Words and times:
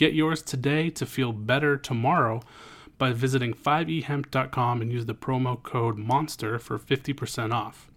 Get 0.00 0.14
yours 0.14 0.40
today 0.40 0.88
to 0.88 1.04
feel 1.04 1.30
better 1.30 1.76
tomorrow 1.76 2.40
by 2.96 3.12
visiting 3.12 3.52
5ehemp.com 3.52 4.80
and 4.80 4.90
use 4.90 5.04
the 5.04 5.14
promo 5.14 5.62
code 5.62 5.98
MONSTER 5.98 6.58
for 6.58 6.78
50% 6.78 7.52
off. 7.52 7.90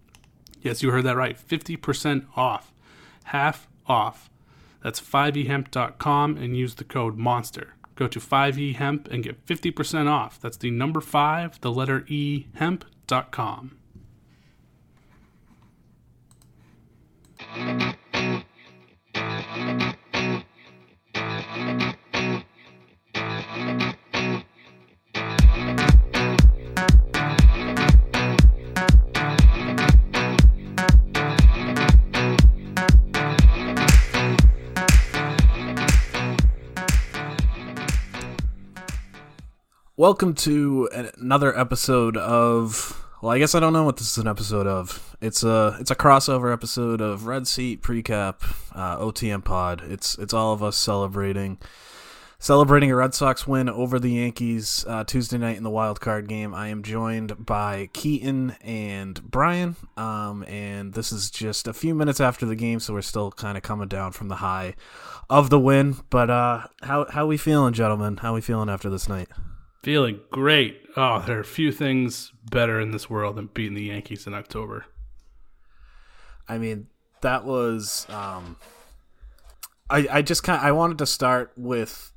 Yes, 0.60 0.82
you 0.82 0.90
heard 0.90 1.04
that 1.04 1.16
right 1.16 1.34
50% 1.34 2.26
off. 2.36 2.74
Half 3.24 3.68
off. 3.86 4.28
That's 4.82 5.00
5ehemp.com 5.00 6.36
and 6.36 6.54
use 6.54 6.74
the 6.74 6.84
code 6.84 7.16
MONSTER. 7.16 7.68
Go 7.94 8.06
to 8.06 8.20
5ehemp 8.20 9.10
and 9.10 9.24
get 9.24 9.46
50% 9.46 10.06
off. 10.06 10.38
That's 10.38 10.58
the 10.58 10.70
number 10.70 11.00
5, 11.00 11.62
the 11.62 11.72
letter 11.72 12.04
E, 12.06 12.48
hemp.com. 12.56 13.78
Welcome 39.96 40.34
to 40.34 40.88
another 40.92 41.56
episode 41.56 42.16
of. 42.16 43.00
Well, 43.22 43.30
I 43.30 43.38
guess 43.38 43.54
I 43.54 43.60
don't 43.60 43.72
know 43.72 43.84
what 43.84 43.98
this 43.98 44.10
is 44.10 44.18
an 44.18 44.26
episode 44.26 44.66
of. 44.66 45.16
It's 45.20 45.44
a 45.44 45.76
it's 45.78 45.92
a 45.92 45.94
crossover 45.94 46.52
episode 46.52 47.00
of 47.00 47.26
Red 47.28 47.46
Seat 47.46 47.80
Precap 47.80 48.42
uh, 48.72 48.98
OTM 48.98 49.44
Pod. 49.44 49.82
It's 49.84 50.18
it's 50.18 50.34
all 50.34 50.52
of 50.52 50.64
us 50.64 50.76
celebrating 50.76 51.58
celebrating 52.40 52.90
a 52.90 52.96
Red 52.96 53.14
Sox 53.14 53.46
win 53.46 53.68
over 53.68 54.00
the 54.00 54.10
Yankees 54.10 54.84
uh, 54.88 55.04
Tuesday 55.04 55.38
night 55.38 55.56
in 55.56 55.62
the 55.62 55.70
wild 55.70 56.00
card 56.00 56.26
game. 56.26 56.52
I 56.52 56.66
am 56.70 56.82
joined 56.82 57.46
by 57.46 57.88
Keaton 57.92 58.56
and 58.62 59.22
Bryan, 59.22 59.76
um, 59.96 60.42
and 60.48 60.94
this 60.94 61.12
is 61.12 61.30
just 61.30 61.68
a 61.68 61.72
few 61.72 61.94
minutes 61.94 62.20
after 62.20 62.44
the 62.46 62.56
game, 62.56 62.80
so 62.80 62.94
we're 62.94 63.02
still 63.02 63.30
kind 63.30 63.56
of 63.56 63.62
coming 63.62 63.86
down 63.86 64.10
from 64.10 64.26
the 64.26 64.36
high 64.36 64.74
of 65.30 65.50
the 65.50 65.60
win. 65.60 65.98
But 66.10 66.30
uh, 66.30 66.66
how 66.82 67.06
how 67.08 67.28
we 67.28 67.36
feeling, 67.36 67.74
gentlemen? 67.74 68.16
How 68.16 68.34
we 68.34 68.40
feeling 68.40 68.68
after 68.68 68.90
this 68.90 69.08
night? 69.08 69.28
Feeling 69.84 70.20
great. 70.30 70.80
Oh, 70.96 71.22
there 71.26 71.36
are 71.36 71.42
a 71.42 71.44
few 71.44 71.70
things 71.70 72.32
better 72.50 72.80
in 72.80 72.90
this 72.90 73.10
world 73.10 73.36
than 73.36 73.50
beating 73.52 73.74
the 73.74 73.82
Yankees 73.82 74.26
in 74.26 74.32
October. 74.32 74.86
I 76.48 76.56
mean, 76.56 76.86
that 77.20 77.44
was. 77.44 78.06
Um, 78.08 78.56
I 79.90 80.08
I 80.10 80.22
just 80.22 80.42
kind 80.42 80.58
I 80.64 80.72
wanted 80.72 80.96
to 80.98 81.06
start 81.06 81.52
with 81.58 82.12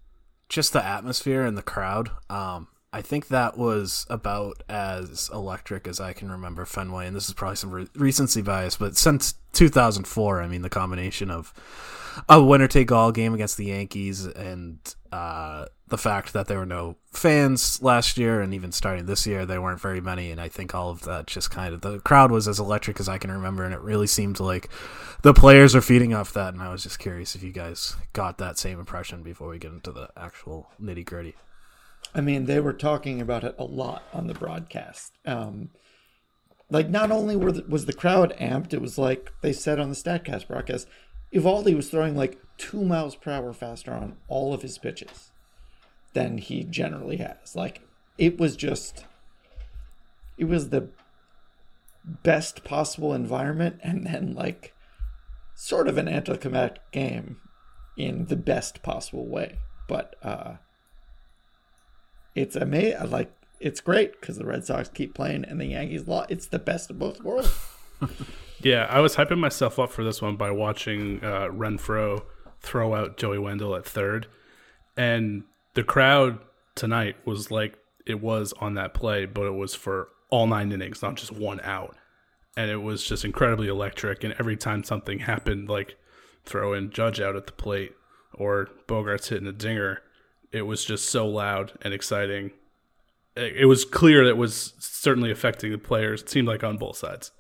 just 0.48 0.72
the 0.72 0.82
atmosphere 0.82 1.44
and 1.44 1.58
the 1.58 1.62
crowd. 1.62 2.10
Um, 2.30 2.70
I 2.94 3.02
think 3.02 3.28
that 3.28 3.58
was 3.58 4.08
about 4.10 4.64
as 4.70 5.30
electric 5.34 5.90
as 5.90 6.00
I 6.00 6.14
can 6.14 6.32
remember 6.32 6.64
Fenway, 6.64 7.06
and 7.06 7.14
this 7.14 7.28
is 7.28 7.34
probably 7.34 7.58
some 7.58 7.72
re- 7.72 7.88
recency 7.96 8.42
bias, 8.42 8.78
but 8.78 8.96
since 8.96 9.34
2004, 9.52 10.42
I 10.42 10.48
mean, 10.48 10.62
the 10.62 10.70
combination 10.70 11.30
of 11.30 11.54
a 12.30 12.44
winner 12.44 12.68
take 12.68 12.92
all 12.92 13.12
game 13.12 13.34
against 13.34 13.58
the 13.58 13.66
Yankees 13.66 14.26
and 14.26 14.80
uh, 15.12 15.66
the 15.88 15.98
fact 15.98 16.34
that 16.34 16.48
there 16.48 16.58
were 16.58 16.66
no 16.66 16.98
fans 17.12 17.82
last 17.82 18.18
year 18.18 18.42
and 18.42 18.54
even 18.54 18.72
starting 18.72 19.06
this 19.06 19.26
year, 19.26 19.46
there 19.46 19.62
weren't 19.62 19.80
very 19.80 20.02
many. 20.02 20.32
And 20.32 20.42
I 20.42 20.50
think 20.50 20.76
all 20.76 20.90
of 20.90 21.02
that 21.04 21.28
just 21.28 21.50
kind 21.50 21.74
of 21.74 21.82
the 21.82 22.00
crowd 22.00 22.32
was 22.32 22.48
as 22.48 22.60
electric 22.60 23.00
as 23.00 23.08
I 23.08 23.18
can 23.18 23.32
remember. 23.32 23.64
And 23.64 23.74
it 23.74 23.80
really 23.80 24.08
seemed 24.08 24.40
like 24.40 24.70
the 25.22 25.34
players 25.34 25.76
are 25.76 25.82
feeding 25.82 26.14
off 26.14 26.34
that. 26.34 26.54
And 26.54 26.62
I 26.62 26.72
was 26.72 26.84
just 26.84 27.00
curious 27.00 27.36
if 27.36 27.44
you 27.44 27.54
guys 27.54 27.96
got 28.12 28.38
that 28.40 28.58
same 28.58 28.80
impression 28.80 29.24
before 29.24 29.48
we 29.48 29.60
get 29.60 29.72
into 29.72 29.92
the 29.92 30.10
actual 30.18 30.70
nitty 30.82 31.06
gritty. 31.06 31.36
I 32.14 32.22
mean, 32.22 32.46
they 32.46 32.60
were 32.60 32.74
talking 32.74 33.22
about 33.22 33.44
it 33.44 33.56
a 33.58 33.64
lot 33.64 34.04
on 34.14 34.28
the 34.28 34.34
broadcast. 34.34 35.14
Um, 35.26 35.70
like, 36.70 36.90
not 36.90 37.12
only 37.12 37.36
were 37.36 37.52
the, 37.52 37.64
was 37.68 37.86
the 37.86 37.94
crowd 37.94 38.36
amped, 38.40 38.74
it 38.74 38.82
was 38.82 38.98
like 38.98 39.32
they 39.42 39.54
said 39.54 39.80
on 39.80 39.90
the 39.90 39.96
Statcast 39.96 40.48
broadcast, 40.48 40.88
Eovaldi 41.34 41.76
was 41.76 41.90
throwing 41.90 42.16
like 42.16 42.40
two 42.58 42.84
miles 42.84 43.16
per 43.16 43.32
hour 43.32 43.54
faster 43.54 43.92
on 43.94 44.18
all 44.28 44.54
of 44.54 44.62
his 44.62 44.78
pitches 44.78 45.32
than 46.14 46.38
he 46.38 46.64
generally 46.64 47.18
has. 47.18 47.56
Like, 47.56 47.82
it 48.18 48.40
was 48.40 48.56
just, 48.56 49.06
it 50.38 50.46
was 50.46 50.70
the 50.70 50.90
best 52.04 52.64
possible 52.64 53.14
environment, 53.14 53.80
and 53.84 54.06
then 54.06 54.34
like 54.34 54.74
sort 55.54 55.88
of 55.88 55.98
an 55.98 56.08
anticlimactic 56.08 56.92
game 56.92 57.38
in 57.98 58.26
the 58.26 58.36
best 58.36 58.82
possible 58.82 59.28
way. 59.28 59.60
But 59.88 60.16
uh, 60.24 60.56
it's 62.36 62.56
amazing. 62.56 63.10
Like 63.10 63.32
it's 63.60 63.82
great 63.82 64.20
because 64.20 64.38
the 64.38 64.46
Red 64.46 64.66
Sox 64.66 64.90
keep 64.90 65.14
playing 65.14 65.46
and 65.46 65.60
the 65.60 65.66
Yankees 65.66 66.08
lost. 66.08 66.32
It's 66.32 66.48
the 66.48 66.60
best 66.60 66.90
of 66.90 67.00
both 67.00 67.22
worlds. 67.22 67.54
Yeah, 68.62 68.88
I 68.90 69.00
was 69.02 69.16
hyping 69.16 69.38
myself 69.38 69.78
up 69.78 69.92
for 69.92 70.04
this 70.04 70.22
one 70.22 70.36
by 70.36 70.52
watching 70.52 71.24
uh, 71.24 71.48
Renfroe 71.48 72.24
throw 72.60 72.96
out 72.96 73.18
Joey 73.18 73.38
Wendle 73.38 73.76
at 73.76 73.86
third, 73.86 74.28
and 74.96 75.44
the 75.76 75.84
crowd 75.84 76.40
tonight 76.76 77.16
was 77.26 77.52
like 77.52 77.78
it 78.06 78.20
was 78.22 78.54
on 78.60 78.74
that 78.74 78.94
play, 78.94 79.26
but 79.26 79.46
it 79.46 79.54
was 79.54 79.76
for 79.76 80.10
all 80.30 80.48
nine 80.48 80.72
innings, 80.72 81.02
not 81.02 81.16
just 81.16 81.32
one 81.32 81.60
out, 81.62 81.96
and 82.56 82.72
it 82.72 82.78
was 82.78 83.04
just 83.04 83.24
incredibly 83.24 83.68
electric. 83.68 84.24
And 84.24 84.34
every 84.40 84.58
time 84.58 84.84
something 84.84 85.20
happened, 85.20 85.70
like 85.70 85.96
throwing 86.44 86.90
Judge 86.90 87.22
out 87.22 87.36
at 87.36 87.46
the 87.46 87.54
plate 87.54 87.94
or 88.34 88.70
Bogaerts 88.88 89.30
hitting 89.30 89.48
a 89.48 89.52
dinger, 89.52 90.02
it 90.52 90.64
was 90.64 90.84
just 90.84 91.10
so 91.10 91.28
loud 91.28 91.74
and 91.84 91.94
exciting. 91.94 92.52
It 93.36 93.56
it 93.58 93.66
was 93.66 93.86
clear 93.86 94.24
that 94.24 94.32
it 94.32 94.38
was 94.38 94.74
certainly 94.80 95.30
affecting 95.30 95.72
the 95.72 95.78
players. 95.78 96.24
It 96.24 96.30
seemed 96.30 96.48
like 96.48 96.64
on 96.64 96.78
both 96.78 96.98
sides. 96.98 97.32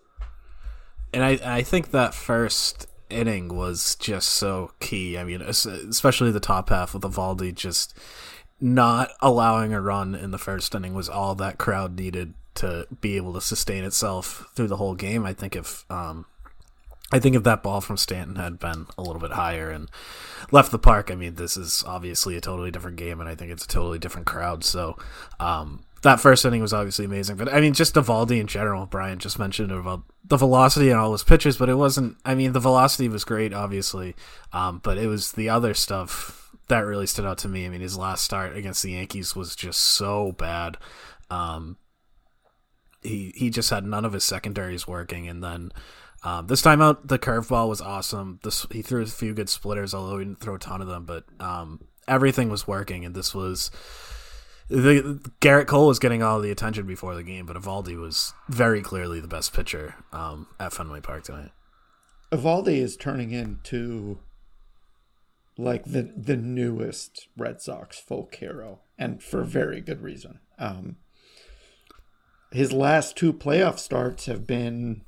And 1.13 1.23
I, 1.23 1.39
I 1.43 1.61
think 1.63 1.91
that 1.91 2.13
first 2.13 2.87
inning 3.09 3.55
was 3.55 3.95
just 3.95 4.29
so 4.29 4.71
key. 4.79 5.17
I 5.17 5.23
mean, 5.23 5.41
especially 5.41 6.31
the 6.31 6.39
top 6.39 6.69
half 6.69 6.93
with 6.93 7.03
Eovaldi 7.03 7.55
just 7.55 7.97
not 8.59 9.11
allowing 9.21 9.73
a 9.73 9.81
run 9.81 10.15
in 10.15 10.31
the 10.31 10.37
first 10.37 10.73
inning 10.73 10.93
was 10.93 11.09
all 11.09 11.35
that 11.35 11.57
crowd 11.57 11.97
needed 11.97 12.33
to 12.55 12.87
be 13.01 13.15
able 13.17 13.33
to 13.33 13.41
sustain 13.41 13.83
itself 13.83 14.49
through 14.55 14.67
the 14.67 14.77
whole 14.77 14.95
game. 14.95 15.25
I 15.25 15.33
think 15.33 15.55
if 15.55 15.85
um, 15.91 16.25
I 17.11 17.19
think 17.19 17.35
if 17.35 17.43
that 17.43 17.63
ball 17.63 17.81
from 17.81 17.97
Stanton 17.97 18.35
had 18.35 18.59
been 18.59 18.87
a 18.97 19.01
little 19.01 19.21
bit 19.21 19.31
higher 19.31 19.69
and 19.69 19.89
left 20.51 20.71
the 20.71 20.79
park, 20.79 21.09
I 21.09 21.15
mean, 21.15 21.35
this 21.35 21.55
is 21.55 21.83
obviously 21.87 22.35
a 22.35 22.41
totally 22.41 22.71
different 22.71 22.97
game, 22.97 23.21
and 23.21 23.29
I 23.29 23.35
think 23.35 23.51
it's 23.51 23.63
a 23.63 23.67
totally 23.67 23.99
different 23.99 24.27
crowd. 24.27 24.63
So, 24.63 24.97
um, 25.39 25.85
that 26.03 26.19
first 26.19 26.45
inning 26.45 26.61
was 26.61 26.73
obviously 26.73 27.05
amazing, 27.05 27.37
but 27.37 27.51
I 27.51 27.59
mean, 27.59 27.73
just 27.73 27.95
Eovaldi 27.95 28.39
in 28.39 28.47
general. 28.47 28.85
Bryan 28.85 29.19
just 29.19 29.39
mentioned 29.39 29.71
about 29.71 30.03
the 30.23 30.37
velocity 30.37 30.89
and 30.89 30.99
all 30.99 31.11
his 31.11 31.23
pitches, 31.23 31.57
but 31.57 31.69
it 31.69 31.75
wasn't. 31.75 32.17
I 32.25 32.35
mean, 32.35 32.53
the 32.53 32.59
velocity 32.59 33.09
was 33.09 33.23
great, 33.23 33.53
obviously, 33.53 34.15
um, 34.53 34.79
but 34.83 34.97
it 34.97 35.07
was 35.07 35.31
the 35.31 35.49
other 35.49 35.73
stuff 35.73 36.51
that 36.67 36.85
really 36.85 37.07
stood 37.07 37.25
out 37.25 37.37
to 37.39 37.47
me. 37.47 37.65
I 37.65 37.69
mean, 37.69 37.81
his 37.81 37.97
last 37.97 38.23
start 38.23 38.55
against 38.55 38.83
the 38.83 38.91
Yankees 38.91 39.35
was 39.35 39.55
just 39.55 39.79
so 39.79 40.33
bad. 40.33 40.77
Um, 41.29 41.77
he 43.01 43.33
he 43.35 43.49
just 43.49 43.69
had 43.69 43.85
none 43.85 44.05
of 44.05 44.13
his 44.13 44.23
secondaries 44.23 44.87
working, 44.87 45.27
and 45.27 45.43
then 45.43 45.71
um, 46.23 46.47
this 46.47 46.61
time 46.61 46.81
out 46.81 47.07
the 47.07 47.19
curveball 47.19 47.69
was 47.69 47.81
awesome. 47.81 48.39
This 48.43 48.65
he 48.71 48.81
threw 48.81 49.01
a 49.01 49.07
few 49.07 49.33
good 49.33 49.49
splitters, 49.49 49.93
although 49.93 50.19
he 50.19 50.25
didn't 50.25 50.41
throw 50.41 50.55
a 50.55 50.59
ton 50.59 50.81
of 50.81 50.87
them, 50.87 51.05
but 51.05 51.25
um, 51.39 51.87
everything 52.07 52.49
was 52.49 52.67
working, 52.67 53.05
and 53.05 53.15
this 53.15 53.33
was. 53.33 53.71
The, 54.69 55.21
Gerrit 55.39 55.67
Cole 55.67 55.87
was 55.87 55.99
getting 55.99 56.21
all 56.21 56.41
the 56.41 56.51
attention 56.51 56.85
before 56.85 57.15
the 57.15 57.23
game, 57.23 57.45
but 57.45 57.55
Eovaldi 57.55 57.97
was 57.97 58.33
very 58.49 58.81
clearly 58.81 59.19
the 59.19 59.27
best 59.27 59.53
pitcher 59.53 59.95
um, 60.11 60.47
at 60.59 60.73
Fenway 60.73 61.01
Park 61.01 61.23
tonight. 61.23 61.51
Eovaldi 62.31 62.77
is 62.77 62.97
turning 62.97 63.31
into 63.31 64.19
like 65.57 65.85
the 65.85 66.13
the 66.15 66.35
newest 66.35 67.29
Red 67.37 67.61
Sox 67.61 67.99
folk 67.99 68.35
hero, 68.35 68.81
and 68.97 69.23
for 69.23 69.43
very 69.43 69.81
good 69.81 70.01
reason. 70.01 70.39
Um, 70.59 70.97
his 72.51 72.71
last 72.73 73.15
two 73.15 73.33
playoff 73.33 73.79
starts 73.79 74.25
have 74.25 74.45
been 74.45 75.03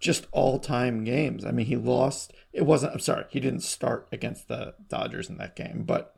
just 0.00 0.26
all 0.32 0.58
time 0.58 1.04
games. 1.04 1.44
I 1.44 1.50
mean, 1.50 1.66
he 1.66 1.76
lost. 1.76 2.32
It 2.52 2.62
wasn't. 2.62 2.94
I'm 2.94 3.00
sorry, 3.00 3.24
he 3.28 3.40
didn't 3.40 3.60
start 3.60 4.08
against 4.10 4.48
the 4.48 4.74
Dodgers 4.88 5.28
in 5.28 5.36
that 5.38 5.56
game, 5.56 5.84
but 5.86 6.15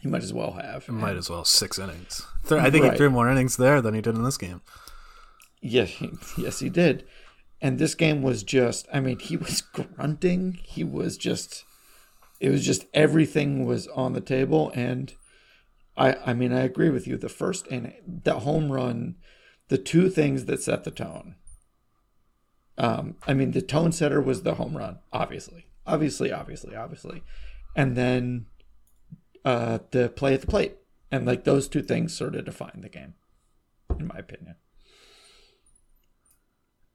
he 0.00 0.08
might 0.08 0.22
as 0.22 0.32
well 0.32 0.52
have. 0.52 0.88
Might 0.88 1.16
as 1.16 1.28
well 1.28 1.44
six 1.44 1.78
innings. 1.78 2.26
I 2.50 2.70
think 2.70 2.84
he 2.84 2.96
threw 2.96 3.10
more 3.10 3.30
innings 3.30 3.56
there 3.56 3.80
than 3.80 3.94
he 3.94 4.00
did 4.00 4.14
in 4.14 4.22
this 4.24 4.38
game. 4.38 4.62
Yeah, 5.60 5.86
yes, 6.38 6.60
he 6.60 6.70
did. 6.70 7.06
And 7.60 7.78
this 7.78 7.94
game 7.94 8.22
was 8.22 8.42
just, 8.42 8.88
I 8.92 9.00
mean, 9.00 9.18
he 9.18 9.36
was 9.36 9.60
grunting. 9.96 10.58
He 10.62 10.82
was 10.82 11.18
just, 11.18 11.64
it 12.40 12.48
was 12.48 12.64
just 12.64 12.86
everything 12.94 13.66
was 13.66 13.86
on 13.88 14.14
the 14.14 14.22
table. 14.22 14.72
And 14.74 15.12
I, 15.96 16.16
I 16.24 16.32
mean, 16.32 16.52
I 16.52 16.60
agree 16.60 16.88
with 16.88 17.06
you. 17.06 17.18
The 17.18 17.28
first 17.28 17.66
inning, 17.70 18.20
the 18.24 18.40
home 18.40 18.72
run, 18.72 19.16
the 19.68 19.78
two 19.78 20.08
things 20.08 20.46
that 20.46 20.62
set 20.62 20.84
the 20.84 20.90
tone. 20.90 21.36
Um, 22.78 23.16
I 23.26 23.34
mean, 23.34 23.50
the 23.50 23.60
tone 23.60 23.92
setter 23.92 24.22
was 24.22 24.42
the 24.42 24.54
home 24.54 24.74
run, 24.74 25.00
obviously, 25.12 25.66
obviously, 25.86 26.32
obviously, 26.32 26.74
obviously, 26.74 27.22
and 27.76 27.94
then 27.94 28.46
uh, 29.44 29.78
the 29.90 30.08
play 30.08 30.34
at 30.34 30.40
the 30.40 30.46
plate, 30.46 30.76
and 31.10 31.26
like 31.26 31.44
those 31.44 31.68
two 31.68 31.82
things 31.82 32.16
sort 32.16 32.34
of 32.34 32.44
define 32.44 32.80
the 32.80 32.88
game, 32.88 33.14
in 33.98 34.06
my 34.06 34.16
opinion. 34.18 34.56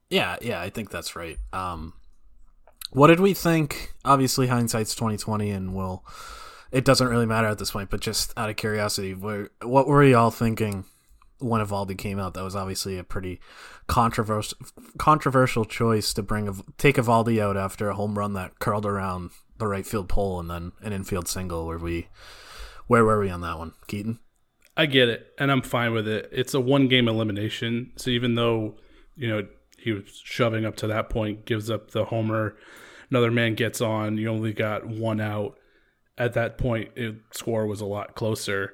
Yeah, 0.10 0.38
yeah, 0.42 0.62
I 0.62 0.70
think 0.70 0.92
that's 0.92 1.16
right. 1.16 1.38
Um, 1.52 1.94
what 2.92 3.08
did 3.08 3.20
we 3.20 3.34
think? 3.34 3.94
Obviously, 4.04 4.48
hindsight's 4.48 4.96
twenty 4.96 5.18
twenty, 5.18 5.50
and 5.50 5.76
we'll. 5.76 6.06
It 6.72 6.84
doesn't 6.84 7.08
really 7.08 7.26
matter 7.26 7.48
at 7.48 7.58
this 7.58 7.72
point, 7.72 7.90
but 7.90 8.02
just 8.02 8.34
out 8.36 8.50
of 8.50 8.58
curiosity, 8.58 9.14
where, 9.14 9.50
what 9.62 9.88
were 9.88 10.04
y'all 10.04 10.32
thinking 10.32 10.84
when 11.40 11.62
Eovaldi 11.62 11.98
came 11.98 12.20
out? 12.20 12.34
That 12.34 12.44
was 12.44 12.56
obviously 12.56 12.98
a 12.98 13.04
pretty 13.04 13.40
controversial 13.88 14.58
controversial 14.98 15.64
choice 15.64 16.14
to 16.14 16.24
bring 16.24 16.64
take 16.78 16.98
Eovaldi 16.98 17.40
out 17.40 17.56
after 17.56 17.90
a 17.90 17.96
home 17.96 18.18
run 18.18 18.34
that 18.34 18.60
curled 18.60 18.86
around 18.86 19.32
the 19.58 19.68
right 19.68 19.86
field 19.86 20.10
pole 20.10 20.40
and 20.40 20.50
then 20.50 20.72
an 20.82 20.94
infield 20.94 21.28
single. 21.28 21.66
Where 21.66 21.78
we, 21.78 22.08
where 22.88 23.04
were 23.04 23.20
we 23.20 23.30
on 23.30 23.42
that 23.42 23.58
one, 23.58 23.74
Keaton? 23.88 24.20
I 24.78 24.86
get 24.86 25.08
it, 25.08 25.28
and 25.40 25.52
I'm 25.52 25.62
fine 25.62 25.94
with 25.94 26.08
it. 26.08 26.30
It's 26.32 26.54
a 26.54 26.60
one 26.60 26.88
game 26.88 27.08
elimination, 27.08 27.94
so 27.96 28.10
even 28.10 28.36
though 28.36 28.76
you 29.16 29.28
know 29.30 29.48
he 29.78 29.94
was 29.94 30.22
shoving 30.24 30.66
up 30.66 30.76
to 30.78 30.88
that 30.88 31.10
point, 31.10 31.46
gives 31.46 31.70
up 31.70 31.92
the 31.92 32.06
homer, 32.06 32.58
another 33.10 33.32
man 33.32 33.56
gets 33.56 33.80
on. 33.80 34.18
You 34.18 34.30
only 34.30 34.52
got 34.52 34.86
one 34.86 35.22
out. 35.22 35.58
At 36.18 36.34
that 36.34 36.58
point, 36.58 36.92
it, 36.96 37.16
score 37.32 37.68
was 37.68 37.82
a 37.82 37.86
lot 37.86 38.16
closer. 38.16 38.74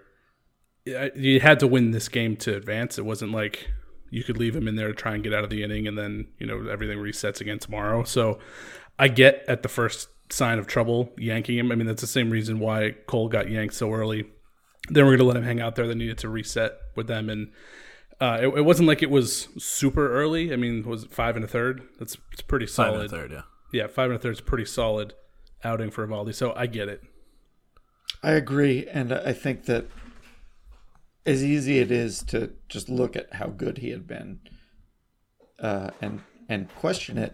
You 0.86 1.40
had 1.40 1.60
to 1.60 1.68
win 1.68 1.92
this 1.92 2.08
game 2.08 2.36
to 2.38 2.56
advance. 2.56 2.98
It 2.98 3.06
wasn't 3.06 3.32
like 3.32 3.68
you 4.10 4.24
could 4.24 4.38
leave 4.38 4.56
him 4.56 4.68
in 4.68 4.76
there 4.76 4.88
to 4.88 4.94
try 4.94 5.14
and 5.14 5.24
get 5.24 5.34
out 5.34 5.44
of 5.44 5.50
the 5.52 5.64
inning, 5.64 5.88
and 5.88 5.98
then 5.98 6.28
you 6.40 6.48
know 6.48 6.68
everything 6.68 6.98
resets 6.98 7.42
again 7.42 7.60
tomorrow. 7.60 8.04
So 8.04 8.40
I 8.98 9.08
get 9.08 9.44
at 9.48 9.62
the 9.62 9.70
first 9.70 10.10
sign 10.32 10.60
of 10.60 10.68
trouble 10.68 11.12
yanking 11.18 11.58
him. 11.58 11.72
I 11.72 11.76
mean 11.76 11.88
that's 11.88 12.02
the 12.02 12.08
same 12.08 12.30
reason 12.30 12.60
why 12.60 12.96
Cole 13.08 13.28
got 13.28 13.50
yanked 13.50 13.74
so 13.74 13.92
early 13.92 14.26
then 14.90 15.06
we're 15.06 15.12
going 15.12 15.20
to 15.20 15.26
let 15.26 15.38
him 15.38 15.44
hang 15.44 15.62
out 15.62 15.76
there. 15.76 15.88
They 15.88 15.96
needed 15.96 16.18
to 16.20 16.30
reset 16.30 16.74
with 16.96 17.08
them, 17.08 17.30
and 17.30 17.52
uh, 18.20 18.40
it, 18.42 18.48
it 18.48 18.62
wasn't 18.62 18.88
like 18.88 19.02
it 19.02 19.10
was 19.10 19.48
super 19.58 20.12
early. 20.12 20.52
I 20.52 20.56
mean, 20.56 20.84
was 20.84 21.04
it 21.04 21.12
five 21.12 21.36
and 21.36 21.46
a 21.46 21.48
third? 21.48 21.84
That's 22.00 22.18
it's 22.32 22.42
pretty 22.42 22.68
solid. 22.68 22.88
Five 22.88 23.10
solid. 23.10 23.12
and 23.12 23.14
a 23.14 23.36
third, 23.36 23.46
yeah. 23.74 23.80
Yeah, 23.82 23.88
five 23.88 24.10
and 24.10 24.20
a 24.20 24.22
third 24.22 24.34
is 24.34 24.42
pretty 24.42 24.66
solid 24.66 25.14
outing 25.64 25.92
for 25.92 26.06
Eovaldi. 26.06 26.34
So 26.34 26.54
I 26.56 26.66
get 26.66 26.90
it. 26.90 27.02
I 28.24 28.32
agree, 28.32 28.88
and 28.88 29.14
I 29.14 29.34
think 29.34 29.66
that 29.66 29.88
as 31.26 31.44
easy 31.44 31.80
it 31.80 31.92
is 31.92 32.24
to 32.26 32.52
just 32.68 32.90
look 32.90 33.16
at 33.16 33.36
how 33.36 33.48
good 33.48 33.80
he 33.80 33.92
had 33.92 34.08
been, 34.08 34.40
uh, 35.60 35.92
and 36.02 36.22
and 36.50 36.74
question 36.76 37.18
it. 37.18 37.34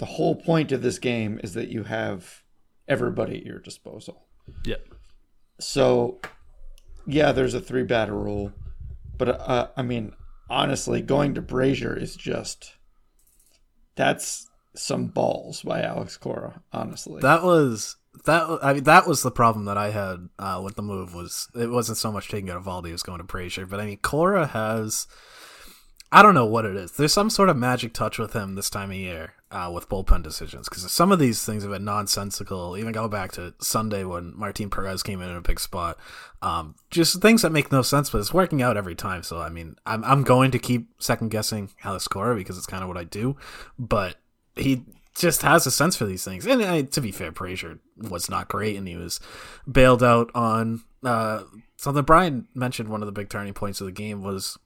The 0.00 0.06
whole 0.06 0.34
point 0.34 0.72
of 0.72 0.80
this 0.80 0.98
game 0.98 1.38
is 1.44 1.52
that 1.52 1.68
you 1.68 1.84
have 1.84 2.42
everybody 2.88 3.36
at 3.36 3.44
your 3.44 3.58
disposal. 3.58 4.28
Yeah, 4.64 4.76
So, 5.58 6.22
yeah, 7.06 7.32
there's 7.32 7.52
a 7.52 7.60
three 7.60 7.82
batter 7.82 8.14
rule, 8.14 8.50
but 9.18 9.28
uh, 9.28 9.68
I 9.76 9.82
mean, 9.82 10.14
honestly, 10.48 11.02
going 11.02 11.34
to 11.34 11.42
Brasier 11.42 12.00
is 12.00 12.16
just 12.16 12.72
that's 13.94 14.48
some 14.74 15.08
balls 15.08 15.60
by 15.60 15.82
Alex 15.82 16.16
Cora. 16.16 16.62
Honestly, 16.72 17.20
That 17.20 17.42
was 17.42 17.96
that. 18.24 18.58
I 18.62 18.72
mean, 18.72 18.84
that 18.84 19.06
was 19.06 19.22
the 19.22 19.30
problem 19.30 19.66
that 19.66 19.76
I 19.76 19.90
had 19.90 20.30
uh, 20.38 20.62
with 20.64 20.76
the 20.76 20.82
move. 20.82 21.14
Was 21.14 21.46
it 21.54 21.68
wasn't 21.68 21.98
so 21.98 22.10
much 22.10 22.30
taking 22.30 22.48
out 22.48 22.64
Eovaldi, 22.64 22.88
it 22.88 22.92
was 22.92 23.02
going 23.02 23.18
to 23.18 23.24
Brasier. 23.24 23.68
But 23.68 23.80
I 23.80 23.84
mean, 23.84 23.98
Cora 23.98 24.46
has. 24.46 25.06
I 26.10 26.22
don't 26.22 26.34
know 26.34 26.46
what 26.46 26.64
it 26.64 26.74
is. 26.74 26.92
There's 26.92 27.12
some 27.12 27.28
sort 27.28 27.50
of 27.50 27.58
magic 27.58 27.92
touch 27.92 28.18
with 28.18 28.32
him 28.32 28.54
this 28.54 28.70
time 28.70 28.90
of 28.90 28.96
year 28.96 29.34
uh, 29.50 29.70
with 29.72 29.88
bullpen 29.88 30.22
decisions 30.22 30.68
because 30.68 30.90
some 30.90 31.10
of 31.10 31.18
these 31.18 31.44
things 31.44 31.62
have 31.62 31.72
been 31.72 31.84
nonsensical. 31.84 32.76
Even 32.76 32.92
go 32.92 33.08
back 33.08 33.32
to 33.32 33.54
Sunday 33.60 34.04
when 34.04 34.32
Martin 34.36 34.70
Perez 34.70 35.02
came 35.02 35.20
in 35.20 35.30
in 35.30 35.36
a 35.36 35.40
big 35.40 35.58
spot. 35.58 35.98
Um, 36.40 36.76
just 36.90 37.20
things 37.20 37.42
that 37.42 37.50
make 37.50 37.72
no 37.72 37.82
sense, 37.82 38.10
but 38.10 38.18
it's 38.18 38.32
working 38.32 38.62
out 38.62 38.76
every 38.76 38.94
time. 38.94 39.22
So 39.22 39.38
I 39.38 39.48
mean, 39.48 39.76
I'm 39.86 40.04
I'm 40.04 40.22
going 40.22 40.50
to 40.52 40.58
keep 40.58 40.90
second 41.02 41.30
guessing 41.30 41.70
Alex 41.84 42.06
Cora 42.06 42.36
because 42.36 42.56
it's 42.56 42.66
kind 42.66 42.82
of 42.82 42.88
what 42.88 42.98
I 42.98 43.04
do. 43.04 43.36
But 43.78 44.16
he 44.54 44.84
just 45.16 45.42
has 45.42 45.66
a 45.66 45.70
sense 45.70 45.96
for 45.96 46.06
these 46.06 46.24
things. 46.24 46.46
And 46.46 46.62
uh, 46.62 46.82
to 46.82 47.00
be 47.00 47.10
fair, 47.10 47.32
Brasier 47.32 47.80
was 47.96 48.30
not 48.30 48.48
great, 48.48 48.76
and 48.76 48.86
he 48.86 48.96
was 48.96 49.18
bailed 49.70 50.02
out 50.02 50.30
on 50.34 50.82
uh, 51.02 51.42
something. 51.76 52.04
Bryan 52.04 52.46
mentioned 52.54 52.88
one 52.88 53.02
of 53.02 53.06
the 53.06 53.12
big 53.12 53.28
turning 53.28 53.54
points 53.54 53.80
of 53.80 53.86
the 53.86 53.92
game 53.92 54.22
was 54.22 54.58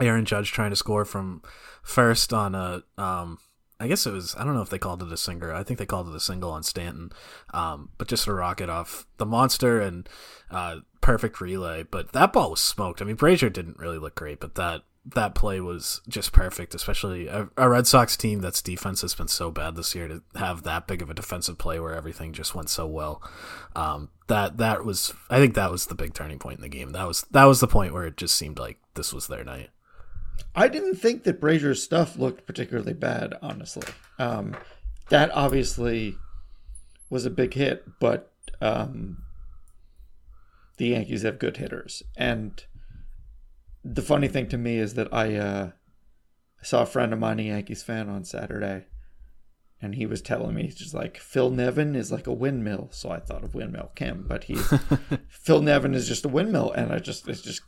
Aaron 0.00 0.24
Judge 0.24 0.50
trying 0.50 0.70
to 0.70 0.76
score 0.76 1.04
from 1.04 1.42
first 1.84 2.32
on 2.32 2.56
a. 2.56 2.82
Um, 2.98 3.38
I 3.82 3.88
guess 3.88 4.06
it 4.06 4.12
was. 4.12 4.36
I 4.36 4.44
don't 4.44 4.54
know 4.54 4.62
if 4.62 4.70
they 4.70 4.78
called 4.78 5.02
it 5.02 5.12
a 5.12 5.16
singer. 5.16 5.52
I 5.52 5.64
think 5.64 5.78
they 5.78 5.86
called 5.86 6.08
it 6.08 6.14
a 6.14 6.20
single 6.20 6.52
on 6.52 6.62
Stanton, 6.62 7.10
um, 7.52 7.90
but 7.98 8.06
just 8.06 8.28
a 8.28 8.32
rocket 8.32 8.70
off 8.70 9.06
the 9.16 9.26
monster 9.26 9.80
and 9.80 10.08
uh, 10.52 10.76
perfect 11.00 11.40
relay, 11.40 11.82
but 11.82 12.12
that 12.12 12.32
ball 12.32 12.50
was 12.50 12.60
smoked. 12.60 13.02
I 13.02 13.04
mean, 13.04 13.16
Brasier 13.16 13.52
didn't 13.52 13.78
really 13.78 13.98
look 13.98 14.14
great, 14.14 14.38
but 14.38 14.54
that 14.54 14.82
that 15.04 15.34
play 15.34 15.60
was 15.60 16.00
just 16.08 16.32
perfect, 16.32 16.76
especially 16.76 17.26
a, 17.26 17.48
a, 17.56 17.68
Red 17.68 17.88
Sox 17.88 18.16
team 18.16 18.38
that's 18.40 18.62
defense 18.62 19.02
has 19.02 19.14
been 19.14 19.26
so 19.26 19.50
bad 19.50 19.74
this 19.74 19.96
year 19.96 20.06
to 20.06 20.22
have 20.36 20.62
that 20.62 20.86
big 20.86 21.02
of 21.02 21.10
a 21.10 21.14
defensive 21.14 21.58
play 21.58 21.80
where 21.80 21.92
everything 21.92 22.32
just 22.32 22.54
went 22.54 22.70
so 22.70 22.86
well. 22.86 23.20
Um, 23.74 24.10
that 24.28 24.58
that 24.58 24.84
was, 24.84 25.12
I 25.28 25.38
think 25.38 25.54
that 25.54 25.72
was 25.72 25.86
the 25.86 25.96
big 25.96 26.14
turning 26.14 26.38
point 26.38 26.58
in 26.58 26.62
the 26.62 26.68
game. 26.68 26.92
That 26.92 27.08
was 27.08 27.22
that 27.32 27.44
was 27.44 27.58
the 27.58 27.66
point 27.66 27.92
where 27.92 28.06
it 28.06 28.16
just 28.16 28.36
seemed 28.36 28.60
like 28.60 28.78
this 28.94 29.12
was 29.12 29.26
their 29.26 29.42
night. 29.42 29.70
I 30.54 30.68
didn't 30.68 30.96
think 30.96 31.24
that 31.24 31.40
Brasier's 31.40 31.82
stuff 31.82 32.18
looked 32.18 32.46
particularly 32.46 32.94
bad, 32.94 33.34
honestly. 33.42 33.88
Um, 34.18 34.56
that 35.08 35.30
obviously 35.32 36.16
was 37.10 37.26
a 37.26 37.30
big 37.30 37.54
hit, 37.54 37.84
but 38.00 38.32
um, 38.60 39.22
the 40.76 40.88
Yankees 40.88 41.22
have 41.22 41.38
good 41.38 41.56
hitters. 41.56 42.02
And 42.16 42.62
the 43.84 44.02
funny 44.02 44.28
thing 44.28 44.48
to 44.48 44.58
me 44.58 44.78
is 44.78 44.94
that 44.94 45.12
I, 45.12 45.34
uh, 45.36 45.70
saw 46.62 46.82
a 46.82 46.86
friend 46.86 47.12
of 47.12 47.18
mine, 47.18 47.40
a 47.40 47.44
Yankees 47.44 47.82
fan, 47.82 48.08
on 48.08 48.24
Saturday, 48.24 48.86
and 49.80 49.96
he 49.96 50.06
was 50.06 50.22
telling 50.22 50.54
me, 50.54 50.62
he's 50.62 50.76
just 50.76 50.94
like, 50.94 51.18
Phil 51.18 51.50
Nevin 51.50 51.96
is 51.96 52.12
like 52.12 52.28
a 52.28 52.32
windmill. 52.32 52.88
So 52.92 53.10
I 53.10 53.18
thought 53.18 53.42
of 53.42 53.54
Windmill 53.54 53.90
Kim, 53.96 54.24
but 54.28 54.44
he's 54.44 54.72
Phil 55.28 55.60
Nevin 55.60 55.94
is 55.94 56.06
just 56.06 56.24
a 56.24 56.28
windmill. 56.28 56.70
And 56.70 56.92
I 56.92 57.00
just, 57.00 57.28
it 57.28 57.42
just 57.42 57.62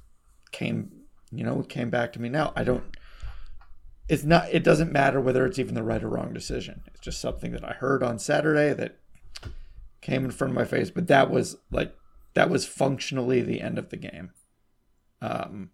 came, 0.53 0.93
you 1.39 1.45
know, 1.45 1.63
came 1.63 1.91
back 1.91 2.13
to 2.13 2.21
me 2.21 2.29
now. 2.29 2.53
I 2.57 2.65
don't, 2.65 2.85
it's 4.09 4.25
not, 4.25 4.49
it 4.53 4.65
doesn't 4.65 4.93
matter 4.93 5.21
whether 5.21 5.47
it's 5.47 5.59
even 5.59 5.75
the 5.75 5.83
right 5.83 6.03
or 6.03 6.09
wrong 6.09 6.33
decision. 6.33 6.83
It's 6.89 7.01
just 7.01 7.21
something 7.21 7.53
that 7.53 7.65
I 7.65 7.73
heard 7.73 8.03
on 8.03 8.19
Saturday 8.19 8.73
that 8.75 8.99
came 10.01 10.25
in 10.25 10.31
front 10.31 10.51
of 10.53 10.57
my 10.57 10.65
face, 10.65 10.91
but 10.91 11.07
that 11.09 11.31
was 11.31 11.57
like, 11.71 11.95
that 12.35 12.51
was 12.51 12.67
functionally 12.67 13.41
the 13.41 13.61
end 13.61 13.79
of 13.79 13.91
the 13.91 13.97
game. 13.97 14.33
Um, 15.23 15.71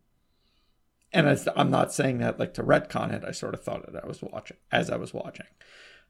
and 1.13 1.27
as, 1.27 1.49
I'm 1.57 1.71
not 1.71 1.93
saying 1.93 2.19
that 2.19 2.39
like 2.39 2.55
to 2.55 2.63
retcon 2.63 3.13
it. 3.13 3.25
I 3.27 3.33
sort 3.33 3.55
of 3.55 3.65
thought 3.65 3.89
it. 3.89 3.95
I 4.01 4.07
was 4.07 4.23
watching 4.23 4.59
as 4.71 4.91
I 4.91 4.97
was 4.97 5.13
watching. 5.13 5.47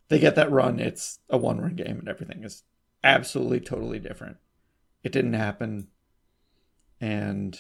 They 0.08 0.18
get 0.18 0.34
that 0.34 0.50
run. 0.50 0.78
It's 0.78 1.20
a 1.30 1.38
one 1.38 1.60
run 1.60 1.76
game, 1.76 2.00
and 2.00 2.08
everything 2.08 2.44
is 2.44 2.64
absolutely 3.02 3.60
totally 3.60 3.98
different. 3.98 4.36
It 5.02 5.12
didn't 5.12 5.34
happen, 5.34 5.88
and 7.00 7.58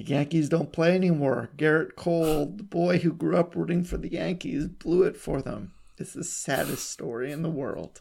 the 0.00 0.06
Yankees 0.14 0.48
don't 0.48 0.72
play 0.72 0.94
anymore. 0.94 1.50
Gerrit 1.56 1.94
Cole, 1.94 2.46
the 2.46 2.62
boy 2.62 2.98
who 2.98 3.12
grew 3.12 3.36
up 3.36 3.54
rooting 3.54 3.84
for 3.84 3.98
the 3.98 4.10
Yankees, 4.10 4.66
blew 4.66 5.02
it 5.02 5.16
for 5.16 5.42
them. 5.42 5.72
It's 5.98 6.14
the 6.14 6.24
saddest 6.24 6.88
story 6.90 7.30
in 7.30 7.42
the 7.42 7.50
world. 7.50 8.00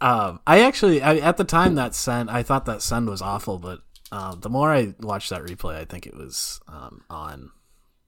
Um, 0.00 0.38
I 0.46 0.60
actually, 0.60 1.02
I, 1.02 1.16
at 1.16 1.36
the 1.36 1.44
time 1.44 1.74
that 1.74 1.96
send, 1.96 2.30
I 2.30 2.44
thought 2.44 2.66
that 2.66 2.80
send 2.80 3.08
was 3.08 3.20
awful, 3.20 3.58
but 3.58 3.80
um, 4.12 4.38
the 4.40 4.48
more 4.48 4.72
I 4.72 4.94
watched 5.00 5.30
that 5.30 5.42
replay, 5.42 5.74
I 5.74 5.84
think 5.84 6.06
it 6.06 6.16
was 6.16 6.60
um, 6.68 7.02
on 7.10 7.50